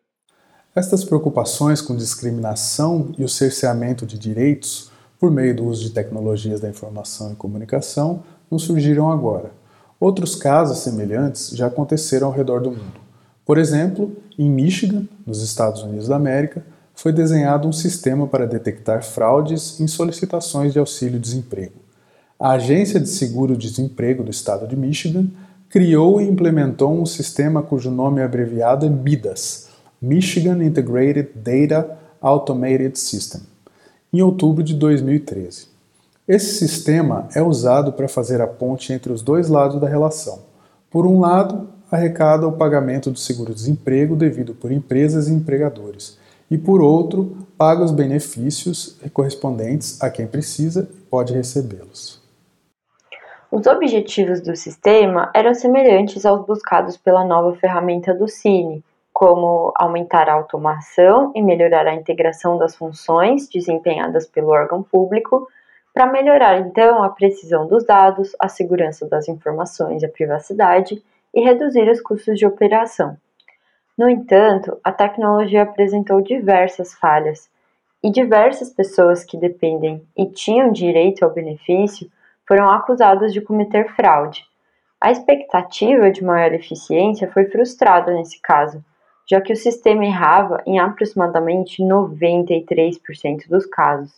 Estas 0.76 1.04
preocupações 1.04 1.82
com 1.82 1.96
discriminação 1.96 3.10
e 3.18 3.24
o 3.24 3.30
cerceamento 3.30 4.06
de 4.06 4.20
direitos 4.20 4.92
por 5.20 5.32
meio 5.32 5.56
do 5.56 5.66
uso 5.66 5.82
de 5.82 5.90
tecnologias 5.90 6.60
da 6.60 6.70
informação 6.70 7.32
e 7.32 7.36
comunicação 7.36 8.22
não 8.52 8.60
surgiram 8.60 9.12
agora. 9.12 9.52
Outros 10.00 10.36
casos 10.36 10.78
semelhantes 10.78 11.50
já 11.50 11.66
aconteceram 11.66 12.28
ao 12.28 12.34
redor 12.34 12.62
do 12.62 12.70
mundo. 12.70 13.02
Por 13.44 13.58
exemplo, 13.58 14.16
em 14.38 14.48
Michigan, 14.48 15.08
nos 15.26 15.42
Estados 15.42 15.82
Unidos 15.82 16.08
da 16.08 16.18
América, 16.18 16.64
foi 16.94 17.12
desenhado 17.12 17.68
um 17.68 17.74
sistema 17.74 18.28
para 18.28 18.46
detectar 18.46 19.04
fraudes 19.04 19.80
em 19.80 19.88
solicitações 19.88 20.72
de 20.72 20.78
auxílio-desemprego. 20.78 21.80
A 22.40 22.52
Agência 22.52 23.00
de 23.00 23.10
Seguro-Desemprego 23.10 24.24
do 24.24 24.30
estado 24.30 24.68
de 24.68 24.76
Michigan 24.76 25.26
criou 25.68 26.22
e 26.22 26.28
implementou 26.28 26.94
um 26.94 27.08
sistema 27.08 27.64
cujo 27.64 27.90
nome 27.90 28.22
abreviado 28.22 28.86
é 28.86 28.90
MIDAS 28.90 29.69
Michigan 30.02 30.64
Integrated 30.64 31.30
Data 31.36 31.98
Automated 32.22 32.98
System 32.98 33.42
em 34.12 34.22
outubro 34.22 34.64
de 34.64 34.74
2013. 34.74 35.68
Esse 36.28 36.58
sistema 36.58 37.28
é 37.36 37.42
usado 37.42 37.94
para 37.94 38.08
fazer 38.08 38.42
a 38.42 38.48
ponte 38.48 38.92
entre 38.92 39.12
os 39.12 39.22
dois 39.22 39.50
lados 39.50 39.80
da 39.80 39.88
relação. 39.88 40.40
Por 40.90 41.06
um 41.06 41.20
lado, 41.20 41.70
arrecada 41.92 42.48
o 42.48 42.52
pagamento 42.52 43.12
do 43.12 43.20
seguro-desemprego 43.20 44.16
devido 44.16 44.54
por 44.54 44.72
empresas 44.72 45.28
e 45.28 45.34
empregadores, 45.34 46.18
e 46.50 46.58
por 46.58 46.82
outro, 46.82 47.38
paga 47.58 47.84
os 47.84 47.92
benefícios 47.92 48.98
correspondentes 49.14 50.02
a 50.02 50.10
quem 50.10 50.26
precisa 50.26 50.90
e 50.92 51.02
pode 51.02 51.34
recebê-los. 51.34 52.20
Os 53.52 53.66
objetivos 53.66 54.42
do 54.42 54.56
sistema 54.56 55.32
eram 55.34 55.54
semelhantes 55.54 56.26
aos 56.26 56.46
buscados 56.46 56.98
pela 56.98 57.26
nova 57.26 57.56
ferramenta 57.56 58.14
do 58.14 58.28
Cine, 58.28 58.84
como 59.14 59.72
aumentar 59.76 60.30
a 60.30 60.34
automação 60.34 61.32
e 61.36 61.42
melhorar 61.42 61.88
a 61.88 61.94
integração 61.94 62.58
das 62.58 62.76
funções 62.76 63.50
desempenhadas 63.50 64.26
pelo 64.26 64.50
órgão 64.50 64.82
público, 64.82 65.48
para 65.94 66.06
melhorar 66.06 66.60
então 66.60 67.04
a 67.04 67.10
precisão 67.10 67.68
dos 67.68 67.86
dados, 67.86 68.36
a 68.40 68.48
segurança 68.48 69.08
das 69.08 69.28
informações 69.28 70.02
e 70.02 70.06
a 70.06 70.10
privacidade 70.10 71.04
e 71.34 71.42
reduzir 71.42 71.90
os 71.90 72.02
custos 72.02 72.38
de 72.38 72.46
operação. 72.46 73.18
No 73.98 74.10
entanto, 74.10 74.80
a 74.84 74.92
tecnologia 74.92 75.64
apresentou 75.64 76.22
diversas 76.22 76.94
falhas 76.94 77.50
e 78.02 78.10
diversas 78.10 78.70
pessoas 78.70 79.26
que 79.26 79.38
dependem 79.38 80.02
e 80.18 80.26
tinham 80.26 80.72
direito 80.72 81.24
ao 81.24 81.32
benefício 81.32 82.10
foram 82.48 82.72
acusadas 82.72 83.34
de 83.34 83.42
cometer 83.42 83.94
fraude. 83.94 84.46
A 85.02 85.12
expectativa 85.12 86.10
de 86.10 86.24
maior 86.24 86.54
eficiência 86.54 87.30
foi 87.32 87.46
frustrada 87.46 88.14
nesse 88.14 88.42
caso, 88.42 88.84
já 89.30 89.40
que 89.40 89.54
o 89.54 89.58
sistema 89.58 90.06
errava 90.06 90.64
em 90.66 90.80
aproximadamente 90.80 91.84
93% 91.84 93.48
dos 93.48 93.66
casos. 93.66 94.12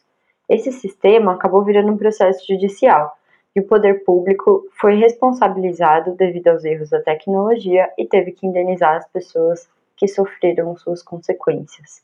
Esse 0.47 0.71
sistema 0.71 1.33
acabou 1.33 1.63
virando 1.63 1.91
um 1.91 1.97
processo 1.97 2.45
judicial 2.47 3.17
e 3.53 3.59
o 3.59 3.67
poder 3.67 4.05
público 4.05 4.65
foi 4.79 4.95
responsabilizado 4.95 6.15
devido 6.15 6.47
aos 6.47 6.63
erros 6.63 6.89
da 6.89 7.01
tecnologia 7.01 7.89
e 7.97 8.05
teve 8.05 8.31
que 8.31 8.47
indenizar 8.47 8.95
as 8.95 9.07
pessoas 9.09 9.69
que 9.97 10.07
sofreram 10.07 10.75
suas 10.77 11.03
consequências. 11.03 12.01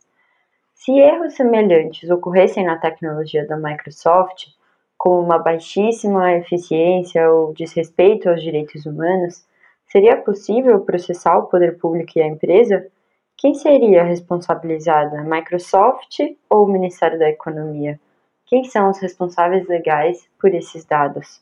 Se 0.76 0.92
erros 0.92 1.34
semelhantes 1.34 2.10
ocorressem 2.10 2.66
na 2.66 2.78
tecnologia 2.78 3.48
da 3.48 3.56
Microsoft, 3.58 4.48
como 4.98 5.22
uma 5.22 5.40
baixíssima 5.40 6.34
eficiência 6.34 7.32
ou 7.32 7.54
desrespeito 7.54 8.30
aos 8.30 8.42
direitos 8.42 8.86
humanos, 8.86 9.46
seria 9.88 10.18
possível 10.18 10.82
processar 10.82 11.38
o 11.38 11.48
poder 11.48 11.78
público 11.78 12.12
e 12.16 12.22
a 12.22 12.28
empresa? 12.28 12.88
Quem 13.38 13.54
seria 13.54 14.04
responsabilizada, 14.04 15.24
Microsoft 15.24 16.18
ou 16.50 16.66
o 16.66 16.68
Ministério 16.68 17.20
da 17.20 17.30
Economia? 17.30 18.00
Quem 18.48 18.64
são 18.64 18.90
os 18.90 18.98
responsáveis 18.98 19.68
legais 19.68 20.24
por 20.42 20.52
esses 20.56 20.84
dados? 20.84 21.40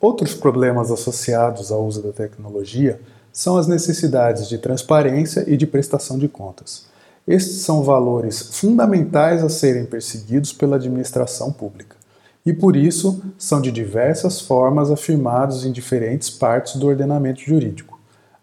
Outros 0.00 0.34
problemas 0.34 0.90
associados 0.90 1.70
ao 1.70 1.84
uso 1.84 2.02
da 2.02 2.12
tecnologia 2.12 3.00
são 3.32 3.56
as 3.56 3.68
necessidades 3.68 4.48
de 4.48 4.58
transparência 4.58 5.44
e 5.46 5.56
de 5.56 5.68
prestação 5.68 6.18
de 6.18 6.26
contas. 6.26 6.88
Estes 7.28 7.60
são 7.60 7.84
valores 7.84 8.58
fundamentais 8.58 9.44
a 9.44 9.48
serem 9.48 9.86
perseguidos 9.86 10.52
pela 10.52 10.74
administração 10.74 11.52
pública 11.52 11.96
e, 12.44 12.52
por 12.52 12.74
isso, 12.74 13.22
são 13.38 13.60
de 13.60 13.70
diversas 13.70 14.40
formas 14.40 14.90
afirmados 14.90 15.64
em 15.64 15.70
diferentes 15.70 16.28
partes 16.28 16.74
do 16.74 16.88
ordenamento 16.88 17.40
jurídico. 17.40 17.97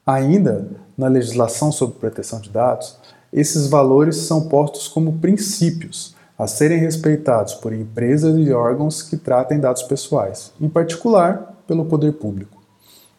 Ainda, 0.06 0.68
na 0.96 1.08
legislação 1.08 1.72
sobre 1.72 1.98
proteção 1.98 2.40
de 2.40 2.50
dados, 2.50 2.98
esses 3.34 3.68
valores 3.68 4.18
são 4.18 4.48
postos 4.48 4.88
como 4.88 5.18
princípios 5.20 6.16
a 6.38 6.46
serem 6.46 6.78
respeitados 6.78 7.56
por 7.56 7.74
empresas 7.74 8.38
e 8.38 8.52
órgãos 8.52 9.02
que 9.02 9.18
tratem 9.18 9.60
dados 9.60 9.84
pessoais, 9.84 10.52
em 10.62 10.70
particular 10.70 11.64
pelo 11.66 11.86
poder 11.86 12.14
público. 12.14 12.62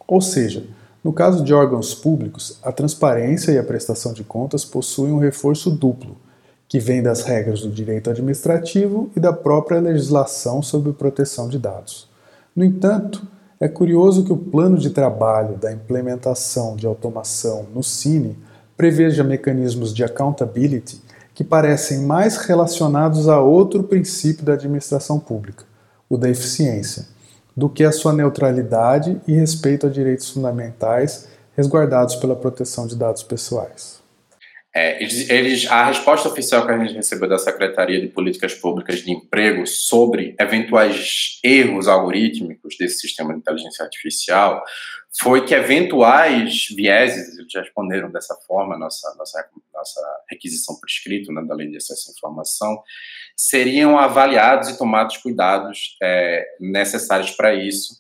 Ou 0.06 0.20
seja, 0.20 0.64
no 1.02 1.12
caso 1.12 1.42
de 1.42 1.52
órgãos 1.52 1.94
públicos, 1.94 2.58
a 2.62 2.70
transparência 2.70 3.52
e 3.52 3.58
a 3.58 3.64
prestação 3.64 4.12
de 4.12 4.22
contas 4.22 4.64
possuem 4.64 5.12
um 5.12 5.18
reforço 5.18 5.70
duplo, 5.70 6.16
que 6.68 6.78
vem 6.78 7.02
das 7.02 7.22
regras 7.22 7.62
do 7.62 7.70
direito 7.70 8.10
administrativo 8.10 9.10
e 9.16 9.20
da 9.20 9.32
própria 9.32 9.80
legislação 9.80 10.62
sobre 10.62 10.92
proteção 10.92 11.48
de 11.48 11.58
dados. 11.58 12.08
No 12.54 12.64
entanto, 12.64 13.26
é 13.58 13.68
curioso 13.68 14.24
que 14.24 14.32
o 14.32 14.36
plano 14.36 14.76
de 14.76 14.90
trabalho 14.90 15.56
da 15.56 15.72
implementação 15.72 16.76
de 16.76 16.86
automação 16.86 17.66
no 17.74 17.82
Cine 17.82 18.38
preveja 18.76 19.24
mecanismos 19.24 19.94
de 19.94 20.04
accountability 20.04 21.00
que 21.34 21.42
parecem 21.42 22.00
mais 22.00 22.36
relacionados 22.36 23.28
a 23.28 23.40
outro 23.40 23.82
princípio 23.82 24.44
da 24.44 24.52
administração 24.52 25.18
pública, 25.18 25.64
o 26.08 26.16
da 26.16 26.28
eficiência, 26.28 27.06
do 27.56 27.68
que 27.68 27.84
a 27.84 27.92
sua 27.92 28.12
neutralidade 28.12 29.20
e 29.26 29.34
respeito 29.34 29.86
a 29.86 29.90
direitos 29.90 30.30
fundamentais 30.30 31.28
resguardados 31.56 32.16
pela 32.16 32.36
proteção 32.36 32.86
de 32.86 32.94
dados 32.94 33.22
pessoais. 33.22 34.05
É, 34.76 35.02
eles, 35.02 35.30
eles, 35.30 35.66
a 35.70 35.86
resposta 35.86 36.28
oficial 36.28 36.66
que 36.66 36.70
a 36.70 36.76
gente 36.76 36.92
recebeu 36.92 37.26
da 37.26 37.38
Secretaria 37.38 37.98
de 37.98 38.08
Políticas 38.08 38.52
Públicas 38.52 39.02
de 39.02 39.10
Emprego 39.10 39.66
sobre 39.66 40.36
eventuais 40.38 41.40
erros 41.42 41.88
algorítmicos 41.88 42.76
desse 42.76 42.98
sistema 42.98 43.32
de 43.32 43.38
inteligência 43.38 43.82
artificial 43.82 44.62
foi 45.18 45.46
que 45.46 45.54
eventuais 45.54 46.66
vieses, 46.76 47.38
eles 47.38 47.54
responderam 47.54 48.12
dessa 48.12 48.34
forma, 48.46 48.76
nossa, 48.76 49.14
nossa, 49.16 49.48
nossa 49.72 50.00
requisição 50.28 50.78
por 50.78 50.86
escrito 50.86 51.32
né, 51.32 51.42
da 51.42 51.54
Lei 51.54 51.68
de 51.68 51.78
Acesso 51.78 52.10
à 52.10 52.12
Informação, 52.12 52.82
seriam 53.34 53.98
avaliados 53.98 54.68
e 54.68 54.76
tomados 54.76 55.16
cuidados 55.16 55.96
é, 56.02 56.44
necessários 56.60 57.30
para 57.30 57.54
isso, 57.54 57.98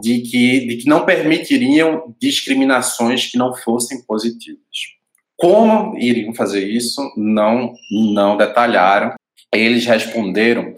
de 0.00 0.20
que, 0.20 0.68
de 0.68 0.76
que 0.76 0.88
não 0.88 1.04
permitiriam 1.04 2.14
discriminações 2.20 3.26
que 3.26 3.36
não 3.36 3.52
fossem 3.56 4.00
positivas. 4.04 5.01
Como 5.42 5.98
iriam 5.98 6.32
fazer 6.32 6.64
isso, 6.64 7.02
não, 7.16 7.74
não 7.90 8.36
detalharam. 8.36 9.12
Eles 9.52 9.84
responderam 9.84 10.72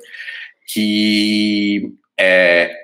que, 0.67 1.93
é, 2.19 2.75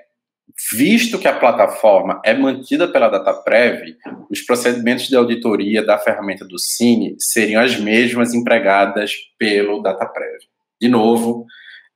visto 0.74 1.18
que 1.18 1.26
a 1.26 1.38
plataforma 1.38 2.20
é 2.22 2.34
mantida 2.34 2.86
pela 2.86 3.08
DataPrev, 3.08 3.96
os 4.30 4.42
procedimentos 4.42 5.08
de 5.08 5.16
auditoria 5.16 5.82
da 5.82 5.96
ferramenta 5.96 6.44
do 6.44 6.58
Cine 6.58 7.16
seriam 7.18 7.62
as 7.62 7.80
mesmas 7.80 8.34
empregadas 8.34 9.14
pelo 9.38 9.80
DataPrev. 9.80 10.36
De 10.78 10.86
novo, 10.86 11.46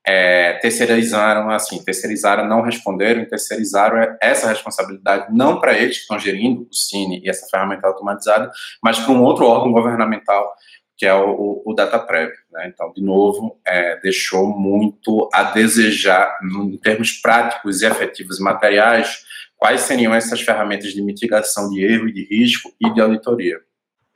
é, 0.07 0.55
terceirizaram, 0.55 1.51
assim, 1.51 1.83
terceirizaram, 1.83 2.47
não 2.47 2.61
responderam, 2.61 3.25
terceirizaram 3.25 4.17
essa 4.21 4.49
responsabilidade 4.49 5.35
não 5.35 5.61
para 5.61 5.73
eles 5.79 5.97
que 5.97 6.03
estão 6.03 6.19
gerindo 6.19 6.69
o 6.71 6.75
Cine 6.75 7.23
e 7.25 7.31
essa 7.31 7.47
ferramenta 7.51 7.87
automatizada, 7.87 8.51
mas 8.83 8.99
para 8.99 9.13
um 9.13 9.23
outro 9.23 9.47
órgão 9.47 9.73
governamental 9.73 10.55
que 10.97 11.07
é 11.07 11.15
o, 11.15 11.63
o 11.65 11.75
DataPrev. 11.75 12.31
Né? 12.53 12.71
Então, 12.73 12.93
de 12.93 13.03
novo, 13.03 13.59
é, 13.67 13.99
deixou 14.01 14.47
muito 14.47 15.29
a 15.33 15.43
desejar, 15.43 16.39
em 16.43 16.77
termos 16.77 17.13
práticos 17.13 17.83
e 17.83 17.87
efetivos 17.87 18.39
e 18.39 18.43
materiais, 18.43 19.25
quais 19.57 19.83
seriam 19.83 20.15
essas 20.15 20.41
ferramentas 20.41 20.93
de 20.93 21.03
mitigação 21.03 21.69
de 21.71 21.85
erro 21.85 22.09
e 22.09 22.13
de 22.13 22.25
risco 22.25 22.73
e 22.81 22.93
de 22.93 23.01
auditoria. 23.01 23.59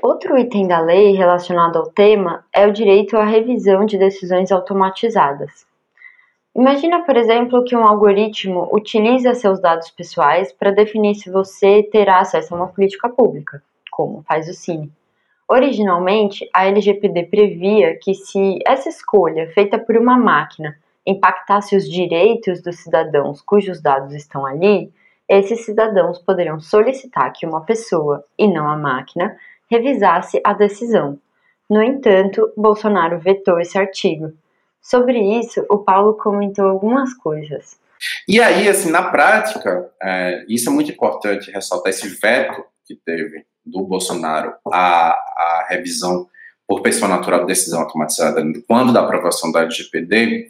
Outro 0.00 0.38
item 0.38 0.68
da 0.68 0.78
lei 0.80 1.12
relacionado 1.12 1.76
ao 1.76 1.90
tema 1.90 2.44
é 2.54 2.64
o 2.66 2.72
direito 2.72 3.16
à 3.16 3.24
revisão 3.24 3.84
de 3.84 3.98
decisões 3.98 4.52
automatizadas. 4.52 5.66
Imagina, 6.54 7.04
por 7.04 7.16
exemplo, 7.16 7.64
que 7.64 7.76
um 7.76 7.86
algoritmo 7.86 8.68
utiliza 8.72 9.34
seus 9.34 9.60
dados 9.60 9.90
pessoais 9.90 10.52
para 10.52 10.72
definir 10.72 11.14
se 11.14 11.30
você 11.30 11.82
terá 11.84 12.20
acesso 12.20 12.54
a 12.54 12.56
uma 12.56 12.68
política 12.68 13.08
pública, 13.08 13.62
como 13.90 14.22
faz 14.22 14.48
o 14.48 14.54
Cine. 14.54 14.90
Originalmente, 15.48 16.48
a 16.52 16.66
LGPD 16.66 17.24
previa 17.24 17.98
que 17.98 18.12
se 18.14 18.58
essa 18.66 18.88
escolha 18.88 19.50
feita 19.52 19.78
por 19.78 19.96
uma 19.96 20.18
máquina 20.18 20.76
impactasse 21.06 21.74
os 21.74 21.88
direitos 21.88 22.60
dos 22.60 22.80
cidadãos 22.80 23.40
cujos 23.40 23.80
dados 23.80 24.12
estão 24.12 24.44
ali, 24.44 24.92
esses 25.26 25.64
cidadãos 25.64 26.18
poderiam 26.18 26.60
solicitar 26.60 27.32
que 27.32 27.46
uma 27.46 27.62
pessoa, 27.62 28.24
e 28.38 28.46
não 28.46 28.68
a 28.68 28.76
máquina, 28.76 29.36
revisasse 29.70 30.40
a 30.44 30.52
decisão. 30.52 31.18
No 31.68 31.82
entanto, 31.82 32.50
Bolsonaro 32.56 33.18
vetou 33.18 33.60
esse 33.60 33.78
artigo. 33.78 34.32
Sobre 34.82 35.18
isso, 35.38 35.64
o 35.68 35.78
Paulo 35.78 36.14
comentou 36.14 36.64
algumas 36.64 37.12
coisas. 37.14 37.76
E 38.26 38.40
aí, 38.40 38.68
assim, 38.68 38.90
na 38.90 39.10
prática, 39.10 39.90
é, 40.02 40.44
isso 40.48 40.68
é 40.68 40.72
muito 40.72 40.90
importante 40.90 41.50
ressaltar 41.50 41.90
esse 41.90 42.08
veto 42.08 42.64
que 42.86 42.94
teve 42.94 43.44
do 43.64 43.82
Bolsonaro 43.82 44.54
à, 44.72 45.10
à 45.10 45.66
revisão 45.68 46.26
por 46.66 46.82
pessoa 46.82 47.08
natural 47.08 47.40
de 47.40 47.46
decisão 47.46 47.80
automatizada 47.80 48.42
quando 48.66 48.92
da 48.92 49.00
aprovação 49.00 49.50
da 49.50 49.62
LGPD, 49.62 50.46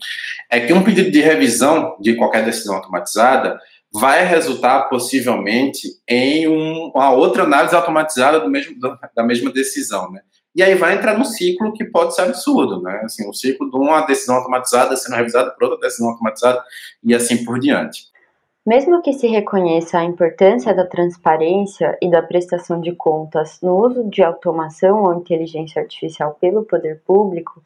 é 0.50 0.58
que 0.58 0.72
um 0.72 0.82
pedido 0.82 1.12
de 1.12 1.20
revisão 1.20 1.96
de 2.00 2.16
qualquer 2.16 2.44
decisão 2.44 2.74
automatizada 2.74 3.58
vai 3.92 4.24
resultar 4.24 4.88
possivelmente 4.88 5.88
em 6.08 6.48
um, 6.48 6.90
uma 6.94 7.12
outra 7.12 7.44
análise 7.44 7.74
automatizada 7.74 8.40
do 8.40 8.50
mesmo, 8.50 8.76
da 9.14 9.22
mesma 9.22 9.50
decisão, 9.50 10.10
né? 10.10 10.20
E 10.54 10.62
aí 10.62 10.74
vai 10.74 10.94
entrar 10.94 11.16
num 11.16 11.24
ciclo 11.24 11.72
que 11.72 11.84
pode 11.84 12.14
ser 12.14 12.22
absurdo, 12.22 12.82
né? 12.82 13.00
Assim, 13.04 13.28
um 13.28 13.32
ciclo 13.32 13.70
de 13.70 13.76
uma 13.76 14.00
decisão 14.02 14.36
automatizada 14.36 14.96
sendo 14.96 15.16
revisada 15.16 15.50
por 15.50 15.64
outra 15.64 15.80
decisão 15.80 16.10
automatizada 16.10 16.62
e 17.02 17.14
assim 17.14 17.44
por 17.44 17.58
diante. 17.60 18.08
Mesmo 18.68 19.00
que 19.00 19.14
se 19.14 19.26
reconheça 19.26 19.98
a 19.98 20.04
importância 20.04 20.74
da 20.74 20.84
transparência 20.84 21.96
e 22.02 22.10
da 22.10 22.20
prestação 22.20 22.80
de 22.80 22.92
contas 22.92 23.60
no 23.62 23.82
uso 23.82 24.04
de 24.04 24.22
automação 24.22 25.04
ou 25.04 25.14
inteligência 25.14 25.80
artificial 25.80 26.36
pelo 26.38 26.64
poder 26.64 27.00
público, 27.06 27.62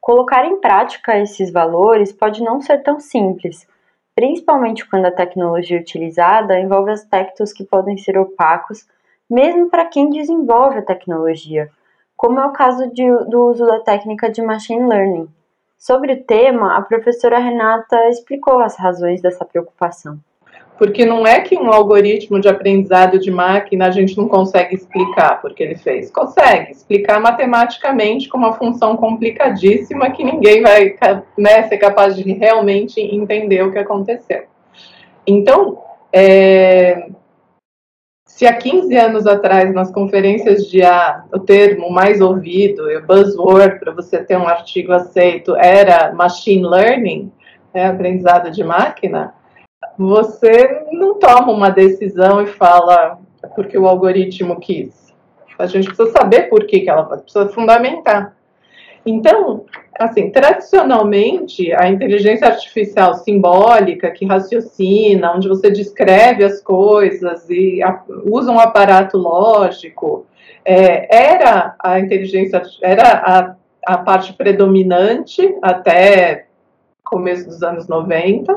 colocar 0.00 0.46
em 0.46 0.58
prática 0.58 1.18
esses 1.18 1.52
valores 1.52 2.10
pode 2.10 2.42
não 2.42 2.60
ser 2.62 2.82
tão 2.82 2.98
simples, 2.98 3.66
principalmente 4.14 4.88
quando 4.88 5.04
a 5.04 5.10
tecnologia 5.10 5.78
utilizada 5.78 6.58
envolve 6.58 6.90
aspectos 6.90 7.52
que 7.52 7.64
podem 7.64 7.98
ser 7.98 8.16
opacos, 8.16 8.86
mesmo 9.28 9.68
para 9.68 9.84
quem 9.84 10.08
desenvolve 10.08 10.78
a 10.78 10.82
tecnologia, 10.82 11.70
como 12.16 12.40
é 12.40 12.46
o 12.46 12.52
caso 12.52 12.90
de, 12.92 13.04
do 13.26 13.50
uso 13.50 13.66
da 13.66 13.80
técnica 13.80 14.30
de 14.30 14.40
machine 14.42 14.88
learning. 14.88 15.28
Sobre 15.78 16.12
o 16.14 16.24
tema, 16.24 16.76
a 16.76 16.82
professora 16.82 17.38
Renata 17.38 18.08
explicou 18.08 18.60
as 18.60 18.76
razões 18.76 19.20
dessa 19.20 19.44
preocupação. 19.44 20.18
Porque 20.78 21.06
não 21.06 21.26
é 21.26 21.40
que 21.40 21.56
um 21.56 21.72
algoritmo 21.72 22.38
de 22.38 22.48
aprendizado 22.48 23.18
de 23.18 23.30
máquina 23.30 23.86
a 23.86 23.90
gente 23.90 24.16
não 24.16 24.28
consegue 24.28 24.74
explicar 24.74 25.40
porque 25.40 25.62
ele 25.62 25.74
fez. 25.74 26.10
Consegue 26.10 26.72
explicar 26.72 27.18
matematicamente 27.18 28.28
com 28.28 28.36
uma 28.36 28.52
função 28.52 28.96
complicadíssima 28.96 30.10
que 30.10 30.22
ninguém 30.22 30.62
vai 30.62 30.94
né, 31.36 31.62
ser 31.68 31.78
capaz 31.78 32.16
de 32.16 32.30
realmente 32.32 33.00
entender 33.00 33.62
o 33.62 33.72
que 33.72 33.78
aconteceu. 33.78 34.44
Então, 35.26 35.78
é, 36.12 37.08
se 38.26 38.44
há 38.44 38.52
15 38.52 38.94
anos 38.96 39.26
atrás, 39.26 39.72
nas 39.72 39.90
conferências 39.90 40.66
de 40.66 40.82
A, 40.82 41.24
o 41.32 41.38
termo 41.38 41.90
mais 41.90 42.20
ouvido, 42.20 42.82
o 42.82 43.06
buzzword 43.06 43.78
para 43.78 43.92
você 43.92 44.22
ter 44.22 44.36
um 44.36 44.48
artigo 44.48 44.92
aceito, 44.92 45.56
era 45.56 46.12
machine 46.12 46.66
learning, 46.66 47.32
né, 47.72 47.86
aprendizado 47.86 48.50
de 48.50 48.62
máquina, 48.62 49.32
você 49.96 50.84
não 50.92 51.18
toma 51.18 51.52
uma 51.52 51.70
decisão 51.70 52.42
e 52.42 52.46
fala 52.46 53.18
porque 53.54 53.78
o 53.78 53.86
algoritmo 53.86 54.60
quis. 54.60 55.14
A 55.58 55.66
gente 55.66 55.86
precisa 55.86 56.10
saber 56.10 56.50
por 56.50 56.66
que, 56.66 56.80
que 56.80 56.90
ela 56.90 57.04
precisa 57.04 57.48
fundamentar. 57.48 58.36
Então, 59.06 59.64
assim, 59.98 60.30
tradicionalmente, 60.30 61.72
a 61.72 61.88
inteligência 61.88 62.46
artificial 62.46 63.14
simbólica, 63.14 64.10
que 64.10 64.26
raciocina, 64.26 65.32
onde 65.34 65.48
você 65.48 65.70
descreve 65.70 66.44
as 66.44 66.60
coisas 66.60 67.48
e 67.48 67.82
a, 67.82 68.02
usa 68.24 68.50
um 68.52 68.60
aparato 68.60 69.16
lógico, 69.16 70.26
é, 70.64 71.34
era 71.34 71.74
a 71.78 71.98
inteligência, 72.00 72.62
era 72.82 73.56
a, 73.84 73.94
a 73.94 73.98
parte 73.98 74.32
predominante 74.32 75.54
até 75.62 76.46
começo 77.04 77.46
dos 77.46 77.62
anos 77.62 77.86
90, 77.86 78.52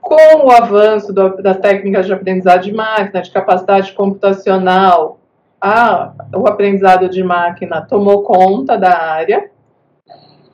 com 0.00 0.46
o 0.46 0.50
avanço 0.52 1.12
do, 1.12 1.42
das 1.42 1.58
técnicas 1.58 2.06
de 2.06 2.12
aprendizado 2.12 2.62
de 2.62 2.72
máquina, 2.72 3.20
de 3.20 3.30
capacidade 3.30 3.92
computacional, 3.92 5.18
a, 5.60 6.12
o 6.34 6.46
aprendizado 6.46 7.08
de 7.08 7.22
máquina 7.24 7.82
tomou 7.82 8.22
conta 8.22 8.76
da 8.76 8.96
área. 8.96 9.50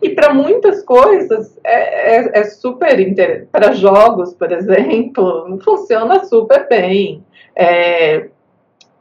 E 0.03 0.11
para 0.11 0.35
muitas 0.35 0.83
coisas 0.83 1.57
é, 1.63 2.17
é, 2.17 2.41
é 2.41 2.45
super 2.45 2.99
interessante. 2.99 3.49
Para 3.53 3.73
jogos, 3.73 4.35
por 4.35 4.51
exemplo, 4.51 5.59
funciona 5.63 6.25
super 6.25 6.69
bem. 6.69 7.25
É, 7.55 8.27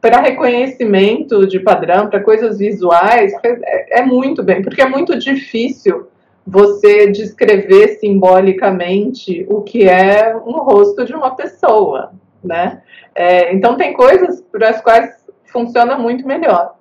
para 0.00 0.20
reconhecimento 0.20 1.46
de 1.46 1.58
padrão, 1.60 2.08
para 2.08 2.20
coisas 2.20 2.58
visuais, 2.58 3.32
é, 3.44 4.00
é 4.00 4.02
muito 4.02 4.42
bem, 4.42 4.62
porque 4.62 4.82
é 4.82 4.88
muito 4.88 5.18
difícil 5.18 6.08
você 6.46 7.08
descrever 7.10 7.98
simbolicamente 8.00 9.46
o 9.48 9.62
que 9.62 9.88
é 9.88 10.36
um 10.36 10.52
rosto 10.52 11.04
de 11.04 11.14
uma 11.14 11.36
pessoa, 11.36 12.12
né? 12.42 12.82
É, 13.14 13.52
então 13.52 13.76
tem 13.76 13.92
coisas 13.92 14.40
para 14.40 14.70
as 14.70 14.80
quais 14.80 15.24
funciona 15.46 15.96
muito 15.96 16.26
melhor. 16.26 16.74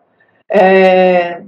É, 0.50 1.42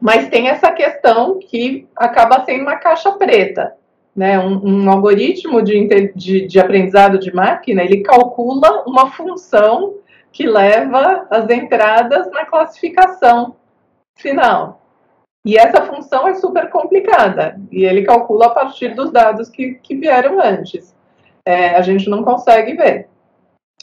mas 0.00 0.28
tem 0.28 0.48
essa 0.48 0.72
questão 0.72 1.38
que 1.38 1.86
acaba 1.94 2.44
sendo 2.44 2.62
uma 2.62 2.76
caixa 2.76 3.12
preta. 3.12 3.76
Né? 4.16 4.38
Um, 4.38 4.84
um 4.84 4.90
algoritmo 4.90 5.62
de, 5.62 6.12
de, 6.14 6.46
de 6.46 6.58
aprendizado 6.58 7.18
de 7.18 7.32
máquina, 7.32 7.82
ele 7.82 8.02
calcula 8.02 8.82
uma 8.86 9.10
função 9.10 9.94
que 10.32 10.46
leva 10.46 11.26
as 11.30 11.48
entradas 11.50 12.30
na 12.30 12.46
classificação 12.46 13.56
final. 14.16 14.80
E 15.44 15.56
essa 15.56 15.82
função 15.82 16.28
é 16.28 16.34
super 16.34 16.68
complicada, 16.68 17.58
e 17.72 17.84
ele 17.84 18.02
calcula 18.02 18.46
a 18.46 18.50
partir 18.50 18.94
dos 18.94 19.10
dados 19.10 19.48
que, 19.48 19.74
que 19.82 19.94
vieram 19.94 20.38
antes. 20.38 20.94
É, 21.46 21.70
a 21.76 21.80
gente 21.80 22.10
não 22.10 22.22
consegue 22.22 22.74
ver. 22.74 23.08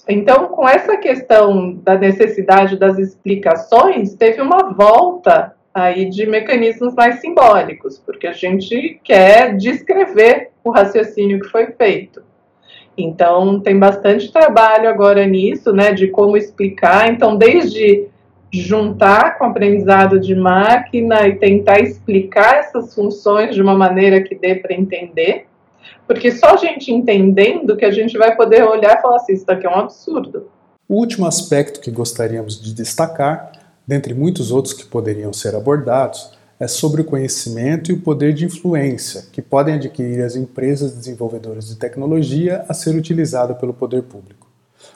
Então, 0.07 0.47
com 0.49 0.69
essa 0.69 0.95
questão 0.97 1.73
da 1.73 1.97
necessidade 1.97 2.77
das 2.77 2.97
explicações, 2.97 4.13
teve 4.13 4.41
uma 4.41 4.71
volta 4.71 5.56
aí 5.73 6.09
de 6.09 6.25
mecanismos 6.25 6.93
mais 6.95 7.19
simbólicos, 7.19 7.97
porque 7.99 8.27
a 8.27 8.33
gente 8.33 8.99
quer 9.03 9.55
descrever 9.55 10.49
o 10.63 10.71
raciocínio 10.71 11.39
que 11.39 11.49
foi 11.49 11.67
feito. 11.67 12.23
Então, 12.97 13.59
tem 13.59 13.77
bastante 13.77 14.31
trabalho 14.31 14.89
agora 14.89 15.25
nisso, 15.25 15.71
né, 15.71 15.93
de 15.93 16.07
como 16.07 16.35
explicar. 16.35 17.11
Então, 17.11 17.37
desde 17.37 18.07
juntar 18.51 19.37
com 19.37 19.45
o 19.45 19.47
aprendizado 19.49 20.19
de 20.19 20.33
máquina 20.33 21.27
e 21.27 21.35
tentar 21.35 21.79
explicar 21.79 22.57
essas 22.57 22.95
funções 22.95 23.53
de 23.53 23.61
uma 23.61 23.75
maneira 23.75 24.21
que 24.21 24.33
dê 24.33 24.55
para 24.55 24.73
entender, 24.73 25.45
porque 26.07 26.31
só 26.31 26.53
a 26.53 26.57
gente 26.57 26.91
entendendo 26.91 27.75
que 27.75 27.85
a 27.85 27.91
gente 27.91 28.17
vai 28.17 28.35
poder 28.35 28.63
olhar 28.63 28.97
e 28.97 29.01
falar 29.01 29.17
assim, 29.17 29.33
isso 29.33 29.45
daqui 29.45 29.67
é 29.67 29.69
um 29.69 29.75
absurdo. 29.75 30.49
O 30.87 30.95
último 30.95 31.27
aspecto 31.27 31.81
que 31.81 31.91
gostaríamos 31.91 32.61
de 32.61 32.73
destacar, 32.73 33.51
dentre 33.87 34.13
muitos 34.13 34.51
outros 34.51 34.73
que 34.73 34.85
poderiam 34.85 35.31
ser 35.31 35.55
abordados, 35.55 36.31
é 36.59 36.67
sobre 36.67 37.01
o 37.01 37.05
conhecimento 37.05 37.91
e 37.91 37.93
o 37.93 38.01
poder 38.01 38.33
de 38.33 38.45
influência 38.45 39.25
que 39.31 39.41
podem 39.41 39.75
adquirir 39.75 40.23
as 40.23 40.35
empresas 40.35 40.91
desenvolvedoras 40.91 41.67
de 41.67 41.75
tecnologia 41.75 42.65
a 42.67 42.73
ser 42.73 42.95
utilizado 42.95 43.55
pelo 43.55 43.73
poder 43.73 44.03
público. 44.03 44.47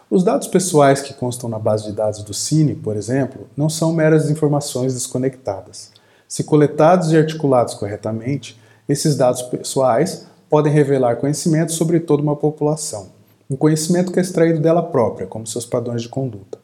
Os 0.09 0.23
dados 0.23 0.47
pessoais 0.47 1.01
que 1.01 1.13
constam 1.13 1.49
na 1.49 1.59
base 1.59 1.85
de 1.85 1.93
dados 1.93 2.23
do 2.23 2.33
Cine, 2.33 2.75
por 2.75 2.97
exemplo, 2.97 3.47
não 3.55 3.69
são 3.69 3.93
meras 3.93 4.29
informações 4.29 4.93
desconectadas. 4.93 5.91
Se 6.27 6.43
coletados 6.43 7.11
e 7.11 7.17
articulados 7.17 7.75
corretamente, 7.75 8.59
esses 8.89 9.15
dados 9.15 9.41
pessoais 9.43 10.25
podem 10.49 10.73
revelar 10.73 11.17
conhecimento 11.17 11.71
sobre 11.71 11.99
toda 11.99 12.23
uma 12.23 12.35
população, 12.35 13.09
um 13.49 13.55
conhecimento 13.55 14.11
que 14.11 14.19
é 14.19 14.21
extraído 14.21 14.59
dela 14.59 14.83
própria, 14.83 15.27
como 15.27 15.47
seus 15.47 15.65
padrões 15.65 16.01
de 16.01 16.09
conduta. 16.09 16.60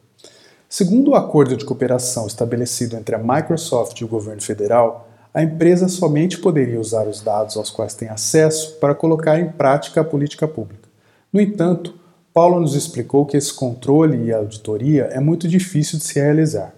Segundo 0.69 1.11
o 1.11 1.15
acordo 1.15 1.55
de 1.55 1.63
cooperação 1.63 2.27
estabelecido 2.27 2.97
entre 2.97 3.15
a 3.15 3.19
Microsoft 3.19 3.99
e 4.01 4.03
o 4.03 4.07
governo 4.07 4.41
federal, 4.41 5.09
a 5.33 5.41
empresa 5.41 5.87
somente 5.87 6.39
poderia 6.39 6.79
usar 6.79 7.07
os 7.07 7.21
dados 7.21 7.55
aos 7.55 7.69
quais 7.69 7.93
tem 7.93 8.09
acesso 8.09 8.73
para 8.73 8.93
colocar 8.93 9.39
em 9.39 9.49
prática 9.49 10.01
a 10.01 10.03
política 10.03 10.45
pública. 10.45 10.89
No 11.31 11.39
entanto, 11.39 11.93
Paulo 12.33 12.59
nos 12.59 12.75
explicou 12.75 13.25
que 13.25 13.37
esse 13.37 13.53
controle 13.53 14.25
e 14.25 14.33
auditoria 14.33 15.03
é 15.05 15.21
muito 15.21 15.47
difícil 15.47 15.99
de 15.99 16.03
se 16.03 16.19
realizar. 16.19 16.75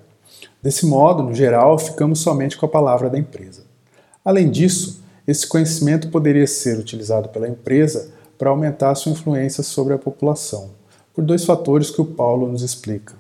Desse 0.62 0.86
modo, 0.86 1.24
no 1.24 1.34
geral, 1.34 1.80
ficamos 1.80 2.20
somente 2.20 2.58
com 2.58 2.68
a 2.68 2.70
palavra 2.70 3.10
da 3.10 3.18
empresa. 3.18 3.64
Além 4.24 4.52
disso, 4.52 5.02
esse 5.28 5.48
conhecimento 5.48 6.10
poderia 6.10 6.46
ser 6.46 6.78
utilizado 6.78 7.30
pela 7.30 7.48
empresa 7.48 8.12
para 8.38 8.52
aumentar 8.52 8.94
sua 8.96 9.14
influência 9.14 9.64
sobre 9.64 9.96
a 9.96 9.98
população, 9.98 10.70
por 11.14 11.24
dois 11.24 11.44
fatores 11.44 11.90
que 11.90 12.02
o 12.02 12.06
Paulo 12.06 12.48
nos 12.48 12.62
explica. 12.62 13.19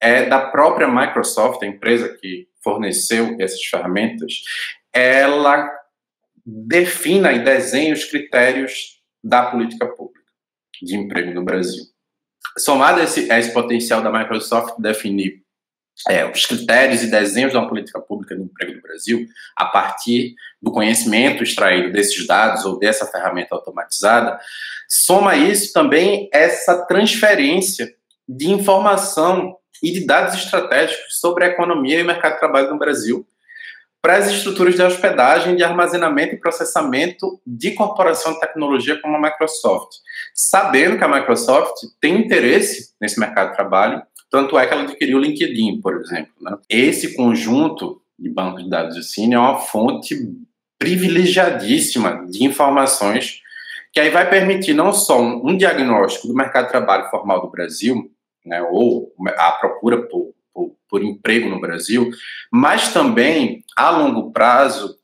É 0.00 0.26
da 0.26 0.50
própria 0.50 0.88
Microsoft, 0.88 1.62
a 1.62 1.66
empresa 1.66 2.16
que 2.20 2.48
forneceu 2.62 3.36
essas 3.38 3.62
ferramentas, 3.64 4.42
ela 4.92 5.70
defina 6.44 7.32
e 7.32 7.44
desenha 7.44 7.92
os 7.92 8.04
critérios 8.04 9.00
da 9.22 9.50
política 9.50 9.86
pública 9.86 10.20
de 10.82 10.96
emprego 10.96 11.32
no 11.32 11.44
Brasil. 11.44 11.84
Somado 12.58 13.00
a 13.00 13.04
esse, 13.04 13.30
a 13.30 13.38
esse 13.38 13.52
potencial 13.52 14.02
da 14.02 14.10
Microsoft 14.10 14.76
definir 14.78 15.42
é, 16.08 16.24
os 16.24 16.46
critérios 16.46 17.02
e 17.02 17.10
desenhos 17.10 17.52
de 17.52 17.58
uma 17.58 17.68
política 17.68 18.00
pública 18.00 18.34
de 18.34 18.42
emprego 18.42 18.74
no 18.74 18.82
Brasil, 18.82 19.26
a 19.56 19.66
partir 19.66 20.34
do 20.60 20.72
conhecimento 20.72 21.42
extraído 21.42 21.92
desses 21.92 22.26
dados 22.26 22.64
ou 22.64 22.78
dessa 22.78 23.06
ferramenta 23.06 23.54
automatizada, 23.54 24.38
soma 24.88 25.36
isso 25.36 25.72
também 25.72 26.28
essa 26.32 26.86
transferência 26.86 27.94
de 28.26 28.50
informação 28.50 29.56
e 29.82 29.92
de 29.92 30.06
dados 30.06 30.34
estratégicos 30.34 31.18
sobre 31.18 31.44
a 31.44 31.48
economia 31.48 31.98
e 31.98 32.02
o 32.02 32.06
mercado 32.06 32.34
de 32.34 32.40
trabalho 32.40 32.70
no 32.70 32.78
Brasil 32.78 33.26
para 34.02 34.16
as 34.16 34.30
estruturas 34.30 34.74
de 34.74 34.82
hospedagem, 34.82 35.56
de 35.56 35.62
armazenamento 35.62 36.34
e 36.34 36.40
processamento 36.40 37.40
de 37.46 37.72
corporação 37.72 38.32
de 38.32 38.40
tecnologia 38.40 38.98
como 39.00 39.16
a 39.16 39.20
Microsoft, 39.20 39.90
sabendo 40.34 40.96
que 40.96 41.04
a 41.04 41.08
Microsoft 41.08 41.74
tem 42.00 42.18
interesse 42.18 42.94
nesse 43.00 43.20
mercado 43.20 43.50
de 43.50 43.56
trabalho, 43.56 44.02
tanto 44.30 44.58
é 44.58 44.66
que 44.66 44.72
ela 44.72 44.84
adquiriu 44.84 45.18
o 45.18 45.20
LinkedIn, 45.20 45.80
por 45.82 46.00
exemplo. 46.00 46.32
Né? 46.40 46.56
Esse 46.68 47.14
conjunto 47.14 48.00
de 48.18 48.30
bancos 48.30 48.64
de 48.64 48.70
dados 48.70 48.94
de 48.94 49.04
Cine 49.04 49.34
é 49.34 49.38
uma 49.38 49.58
fonte 49.58 50.16
privilegiadíssima 50.78 52.26
de 52.26 52.44
informações 52.44 53.40
que 53.92 54.00
aí 54.00 54.08
vai 54.08 54.28
permitir 54.30 54.72
não 54.72 54.92
só 54.92 55.20
um 55.20 55.56
diagnóstico 55.56 56.28
do 56.28 56.34
mercado 56.34 56.66
de 56.66 56.70
trabalho 56.70 57.10
formal 57.10 57.42
do 57.42 57.50
Brasil, 57.50 58.10
né, 58.44 58.62
ou 58.62 59.12
a 59.36 59.52
procura 59.52 60.02
por, 60.02 60.34
por, 60.52 60.76
por, 60.88 61.02
emprego 61.02 61.48
no 61.48 61.60
Brasil, 61.60 62.10
mas 62.50 62.92
também, 62.92 63.64
a 63.76 63.90
longo 63.90 64.32
prazo, 64.32 64.96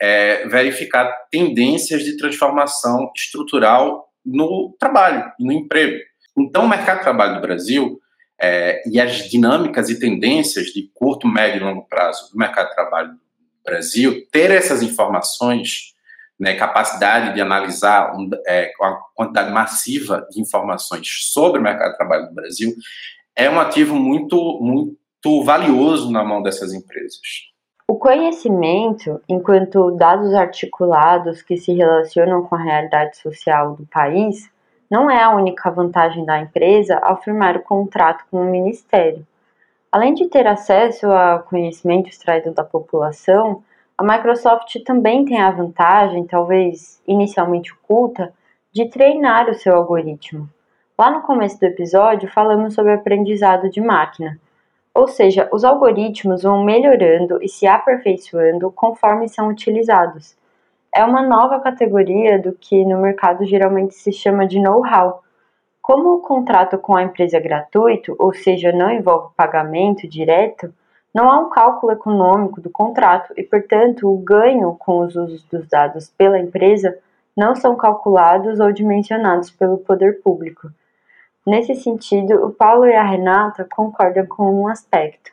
é, 0.00 0.46
verificar 0.46 1.06
tendências 1.30 2.04
de 2.04 2.16
transformação 2.16 3.10
estrutural 3.16 4.08
no 4.24 4.76
trabalho 4.78 5.24
no 5.38 5.52
emprego. 5.52 5.98
Então, 6.36 6.64
o 6.64 6.68
mercado 6.68 6.98
de 6.98 7.04
trabalho 7.04 7.34
do 7.36 7.40
Brasil 7.40 7.98
é, 8.40 8.82
e 8.86 9.00
as 9.00 9.28
dinâmicas 9.28 9.90
e 9.90 9.98
tendências 9.98 10.66
de 10.66 10.90
curto, 10.94 11.26
médio 11.26 11.60
e 11.60 11.64
longo 11.64 11.82
prazo 11.88 12.30
do 12.30 12.38
mercado 12.38 12.68
de 12.68 12.74
trabalho 12.74 13.10
do 13.10 13.20
Brasil, 13.64 14.24
ter 14.30 14.50
essas 14.50 14.82
informações, 14.82 15.94
né, 16.38 16.54
capacidade 16.54 17.34
de 17.34 17.40
analisar 17.40 18.14
um, 18.14 18.30
é, 18.46 18.70
uma 18.80 18.98
quantidade 19.14 19.50
massiva 19.50 20.26
de 20.30 20.40
informações 20.40 21.08
sobre 21.32 21.60
o 21.60 21.62
mercado 21.62 21.92
de 21.92 21.96
trabalho 21.96 22.28
do 22.28 22.34
Brasil, 22.34 22.72
é 23.36 23.50
um 23.50 23.58
ativo 23.58 23.94
muito, 23.96 24.58
muito 24.60 25.44
valioso 25.44 26.10
na 26.10 26.24
mão 26.24 26.42
dessas 26.42 26.72
empresas. 26.72 27.18
O 27.90 27.96
conhecimento, 27.96 29.20
enquanto 29.28 29.92
dados 29.92 30.34
articulados 30.34 31.40
que 31.40 31.56
se 31.56 31.72
relacionam 31.72 32.42
com 32.42 32.54
a 32.54 32.62
realidade 32.62 33.16
social 33.16 33.74
do 33.74 33.86
país, 33.86 34.50
não 34.90 35.10
é 35.10 35.22
a 35.22 35.34
única 35.34 35.70
vantagem 35.70 36.24
da 36.24 36.38
empresa 36.38 36.98
ao 37.02 37.20
firmar 37.20 37.56
o 37.56 37.62
contrato 37.62 38.24
com 38.30 38.42
o 38.42 38.50
Ministério. 38.50 39.26
Além 39.90 40.12
de 40.12 40.28
ter 40.28 40.46
acesso 40.46 41.06
ao 41.06 41.42
conhecimento 41.44 42.10
extraído 42.10 42.52
da 42.52 42.62
população, 42.62 43.62
a 43.98 44.04
Microsoft 44.04 44.74
também 44.84 45.24
tem 45.24 45.40
a 45.40 45.50
vantagem, 45.50 46.24
talvez 46.24 47.02
inicialmente 47.06 47.72
oculta, 47.72 48.32
de 48.72 48.88
treinar 48.88 49.50
o 49.50 49.54
seu 49.54 49.74
algoritmo. 49.74 50.48
Lá 50.96 51.10
no 51.10 51.22
começo 51.22 51.58
do 51.58 51.66
episódio, 51.66 52.30
falamos 52.30 52.74
sobre 52.74 52.92
aprendizado 52.92 53.68
de 53.68 53.80
máquina, 53.80 54.38
ou 54.94 55.06
seja, 55.08 55.48
os 55.52 55.64
algoritmos 55.64 56.44
vão 56.44 56.64
melhorando 56.64 57.42
e 57.42 57.48
se 57.48 57.66
aperfeiçoando 57.66 58.70
conforme 58.70 59.28
são 59.28 59.48
utilizados 59.48 60.38
é 60.94 61.04
uma 61.04 61.22
nova 61.22 61.60
categoria 61.60 62.38
do 62.38 62.52
que 62.52 62.84
no 62.84 63.00
mercado 63.00 63.44
geralmente 63.44 63.94
se 63.94 64.12
chama 64.12 64.46
de 64.46 64.58
know-how. 64.58 65.22
Como 65.82 66.14
o 66.14 66.20
contrato 66.20 66.78
com 66.78 66.96
a 66.96 67.02
empresa 67.02 67.36
é 67.36 67.40
gratuito, 67.40 68.14
ou 68.18 68.32
seja, 68.32 68.72
não 68.72 68.90
envolve 68.90 69.32
pagamento 69.36 70.08
direto, 70.08 70.72
não 71.18 71.28
há 71.28 71.40
um 71.40 71.50
cálculo 71.50 71.92
econômico 71.92 72.60
do 72.60 72.70
contrato 72.70 73.34
e, 73.36 73.42
portanto, 73.42 74.08
o 74.08 74.18
ganho 74.18 74.76
com 74.78 75.00
os 75.00 75.16
usos 75.16 75.42
dos 75.50 75.66
dados 75.66 76.12
pela 76.16 76.38
empresa 76.38 76.96
não 77.36 77.56
são 77.56 77.76
calculados 77.76 78.60
ou 78.60 78.70
dimensionados 78.70 79.50
pelo 79.50 79.78
poder 79.78 80.22
público. 80.22 80.70
Nesse 81.44 81.74
sentido, 81.74 82.46
o 82.46 82.52
Paulo 82.52 82.86
e 82.86 82.94
a 82.94 83.02
Renata 83.02 83.66
concordam 83.68 84.26
com 84.26 84.62
um 84.62 84.68
aspecto. 84.68 85.32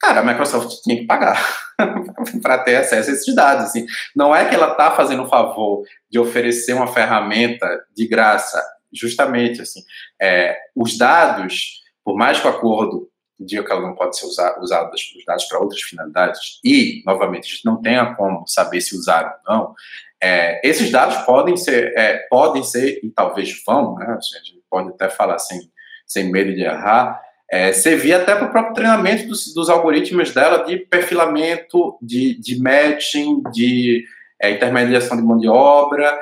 Cara, 0.00 0.22
a 0.22 0.24
Microsoft 0.24 0.82
tinha 0.82 0.96
que 0.96 1.06
pagar 1.06 1.40
para 2.42 2.58
ter 2.58 2.74
acesso 2.74 3.10
a 3.10 3.12
esses 3.12 3.32
dados. 3.32 3.66
Assim. 3.66 3.86
Não 4.16 4.34
é 4.34 4.48
que 4.48 4.56
ela 4.56 4.72
está 4.72 4.90
fazendo 4.90 5.22
o 5.22 5.28
favor 5.28 5.84
de 6.10 6.18
oferecer 6.18 6.72
uma 6.72 6.88
ferramenta 6.88 7.68
de 7.96 8.08
graça, 8.08 8.60
justamente 8.92 9.62
assim. 9.62 9.82
É, 10.20 10.56
os 10.74 10.98
dados, 10.98 11.80
por 12.04 12.16
mais 12.16 12.40
que 12.40 12.46
o 12.48 12.50
acordo 12.50 13.11
diga 13.38 13.64
que 13.64 13.72
ela 13.72 13.80
não 13.80 13.94
pode 13.94 14.16
ser 14.16 14.26
usada, 14.26 14.60
usada 14.60 14.90
os 14.94 15.24
dados 15.24 15.44
para 15.46 15.58
outras 15.58 15.80
finalidades, 15.82 16.60
e, 16.64 17.02
novamente, 17.04 17.46
a 17.46 17.54
gente 17.54 17.64
não 17.64 17.80
tenha 17.80 18.14
como 18.14 18.46
saber 18.46 18.80
se 18.80 18.96
usaram 18.96 19.32
ou 19.46 19.54
não, 19.54 19.74
é, 20.22 20.60
esses 20.66 20.90
dados 20.90 21.16
podem 21.24 21.56
ser, 21.56 21.92
é, 21.96 22.18
podem 22.30 22.62
ser, 22.62 23.00
e 23.02 23.10
talvez 23.10 23.60
vão, 23.66 23.96
né, 23.96 24.06
a 24.16 24.20
gente 24.20 24.62
pode 24.70 24.90
até 24.90 25.08
falar 25.08 25.38
sem, 25.38 25.60
sem 26.06 26.30
medo 26.30 26.54
de 26.54 26.62
errar, 26.62 27.20
é, 27.50 27.72
servir 27.72 28.14
até 28.14 28.34
para 28.34 28.46
o 28.46 28.50
próprio 28.50 28.72
treinamento 28.72 29.26
dos, 29.26 29.52
dos, 29.52 29.68
algoritmos 29.68 30.32
dela 30.32 30.64
de 30.64 30.78
perfilamento, 30.78 31.98
de, 32.00 32.40
de 32.40 32.58
matching, 32.58 33.42
de 33.52 34.04
é, 34.40 34.52
intermediação 34.52 35.18
de 35.18 35.22
mão 35.22 35.36
de 35.36 35.48
obra. 35.48 36.18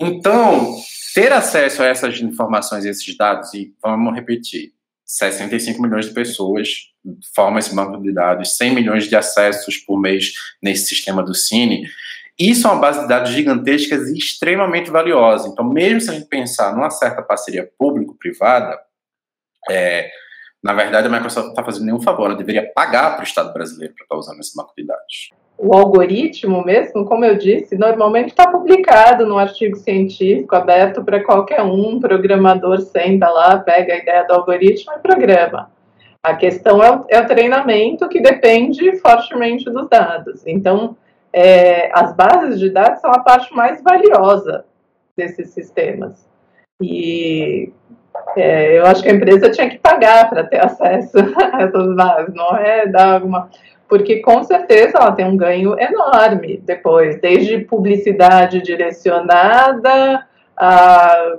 Então, 0.00 0.74
ter 1.14 1.30
acesso 1.30 1.82
a 1.82 1.86
essas 1.86 2.18
informações, 2.20 2.86
esses 2.86 3.14
dados, 3.16 3.52
e 3.52 3.74
vamos 3.82 4.14
repetir, 4.14 4.72
65 5.12 5.82
milhões 5.82 6.06
de 6.06 6.14
pessoas 6.14 6.68
formam 7.34 7.58
esse 7.58 7.74
banco 7.74 8.00
de 8.00 8.12
dados, 8.12 8.56
100 8.56 8.74
milhões 8.74 9.08
de 9.08 9.14
acessos 9.14 9.76
por 9.76 10.00
mês 10.00 10.32
nesse 10.62 10.86
sistema 10.86 11.22
do 11.22 11.34
Cine. 11.34 11.86
Isso 12.38 12.66
é 12.66 12.70
uma 12.70 12.80
base 12.80 13.02
de 13.02 13.08
dados 13.08 13.30
gigantescas 13.30 14.08
e 14.08 14.16
extremamente 14.16 14.90
valiosa. 14.90 15.48
Então, 15.48 15.68
mesmo 15.68 16.00
se 16.00 16.10
a 16.10 16.14
gente 16.14 16.28
pensar 16.28 16.74
numa 16.74 16.88
certa 16.88 17.20
parceria 17.20 17.70
público-privada, 17.78 18.80
é, 19.70 20.10
na 20.62 20.72
verdade, 20.72 21.08
a 21.08 21.10
Microsoft 21.10 21.44
não 21.44 21.52
está 21.52 21.64
fazendo 21.64 21.84
nenhum 21.84 22.00
favor, 22.00 22.26
ela 22.26 22.34
deveria 22.34 22.72
pagar 22.72 23.12
para 23.12 23.20
o 23.20 23.26
Estado 23.26 23.52
brasileiro 23.52 23.94
para 23.94 24.04
estar 24.04 24.14
tá 24.14 24.18
usando 24.18 24.40
esse 24.40 24.56
banco 24.56 24.72
de 24.76 24.86
dados. 24.86 25.30
O 25.64 25.76
algoritmo 25.76 26.64
mesmo, 26.64 27.04
como 27.04 27.24
eu 27.24 27.38
disse, 27.38 27.78
normalmente 27.78 28.30
está 28.30 28.50
publicado 28.50 29.24
num 29.24 29.38
artigo 29.38 29.76
científico 29.76 30.56
aberto 30.56 31.04
para 31.04 31.22
qualquer 31.22 31.62
um, 31.62 32.00
programador 32.00 32.80
senta 32.80 33.28
lá, 33.28 33.56
pega 33.58 33.94
a 33.94 33.98
ideia 33.98 34.24
do 34.24 34.34
algoritmo 34.34 34.92
e 34.92 34.98
programa. 34.98 35.70
A 36.20 36.34
questão 36.34 36.82
é 36.82 36.90
o, 36.90 37.04
é 37.08 37.20
o 37.20 37.28
treinamento 37.28 38.08
que 38.08 38.20
depende 38.20 38.96
fortemente 38.96 39.70
dos 39.70 39.88
dados. 39.88 40.44
Então, 40.48 40.96
é, 41.32 41.96
as 41.96 42.12
bases 42.12 42.58
de 42.58 42.68
dados 42.68 43.00
são 43.00 43.12
a 43.12 43.20
parte 43.20 43.54
mais 43.54 43.80
valiosa 43.84 44.64
desses 45.16 45.50
sistemas. 45.50 46.28
E 46.82 47.72
é, 48.36 48.80
eu 48.80 48.86
acho 48.86 49.00
que 49.00 49.08
a 49.08 49.14
empresa 49.14 49.48
tinha 49.48 49.70
que 49.70 49.78
pagar 49.78 50.28
para 50.28 50.42
ter 50.42 50.58
acesso 50.66 51.18
a 51.18 51.62
essas 51.62 51.94
bases, 51.94 52.34
não 52.34 52.56
é 52.56 52.84
dar 52.84 53.14
alguma. 53.14 53.48
Porque 53.92 54.20
com 54.20 54.42
certeza 54.42 54.96
ela 54.96 55.12
tem 55.12 55.26
um 55.26 55.36
ganho 55.36 55.78
enorme 55.78 56.56
depois, 56.64 57.20
desde 57.20 57.58
publicidade 57.58 58.62
direcionada 58.62 60.26
a, 60.56 61.36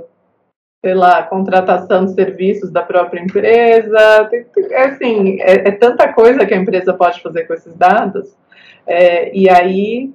lá, 0.86 1.24
contratação 1.24 2.06
de 2.06 2.14
serviços 2.14 2.70
da 2.70 2.84
própria 2.84 3.22
empresa. 3.22 4.30
É 4.70 4.84
assim, 4.84 5.42
é, 5.42 5.68
é 5.68 5.72
tanta 5.72 6.14
coisa 6.14 6.46
que 6.46 6.54
a 6.54 6.58
empresa 6.58 6.94
pode 6.94 7.24
fazer 7.24 7.46
com 7.46 7.56
esses 7.56 7.76
dados. 7.76 8.38
É, 8.86 9.36
e 9.36 9.50
aí 9.50 10.14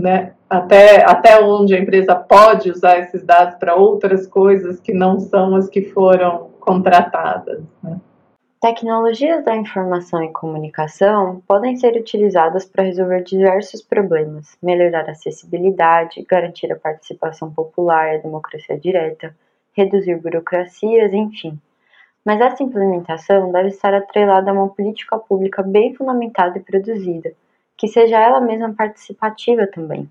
né? 0.00 0.32
Até, 0.48 1.04
até 1.04 1.44
onde 1.44 1.74
a 1.74 1.78
empresa 1.78 2.14
pode 2.14 2.70
usar 2.70 3.00
esses 3.00 3.22
dados 3.22 3.56
para 3.56 3.74
outras 3.74 4.26
coisas 4.26 4.80
que 4.80 4.94
não 4.94 5.20
são 5.20 5.54
as 5.54 5.68
que 5.68 5.82
foram 5.82 6.52
contratadas. 6.58 7.60
Né? 7.82 8.00
Tecnologias 8.60 9.42
da 9.42 9.56
informação 9.56 10.22
e 10.22 10.30
comunicação 10.30 11.42
podem 11.48 11.76
ser 11.76 11.96
utilizadas 11.96 12.66
para 12.66 12.84
resolver 12.84 13.22
diversos 13.22 13.80
problemas, 13.80 14.54
melhorar 14.62 15.08
a 15.08 15.12
acessibilidade, 15.12 16.22
garantir 16.28 16.70
a 16.70 16.78
participação 16.78 17.50
popular 17.50 18.12
e 18.12 18.16
a 18.16 18.20
democracia 18.20 18.78
direta, 18.78 19.34
reduzir 19.72 20.16
burocracias, 20.16 21.10
enfim. 21.14 21.58
Mas 22.22 22.38
essa 22.38 22.62
implementação 22.62 23.50
deve 23.50 23.68
estar 23.68 23.94
atrelada 23.94 24.50
a 24.50 24.54
uma 24.54 24.68
política 24.68 25.18
pública 25.18 25.62
bem 25.62 25.94
fundamentada 25.94 26.58
e 26.58 26.62
produzida, 26.62 27.32
que 27.78 27.88
seja 27.88 28.18
ela 28.18 28.42
mesma 28.42 28.74
participativa 28.74 29.66
também. 29.66 30.06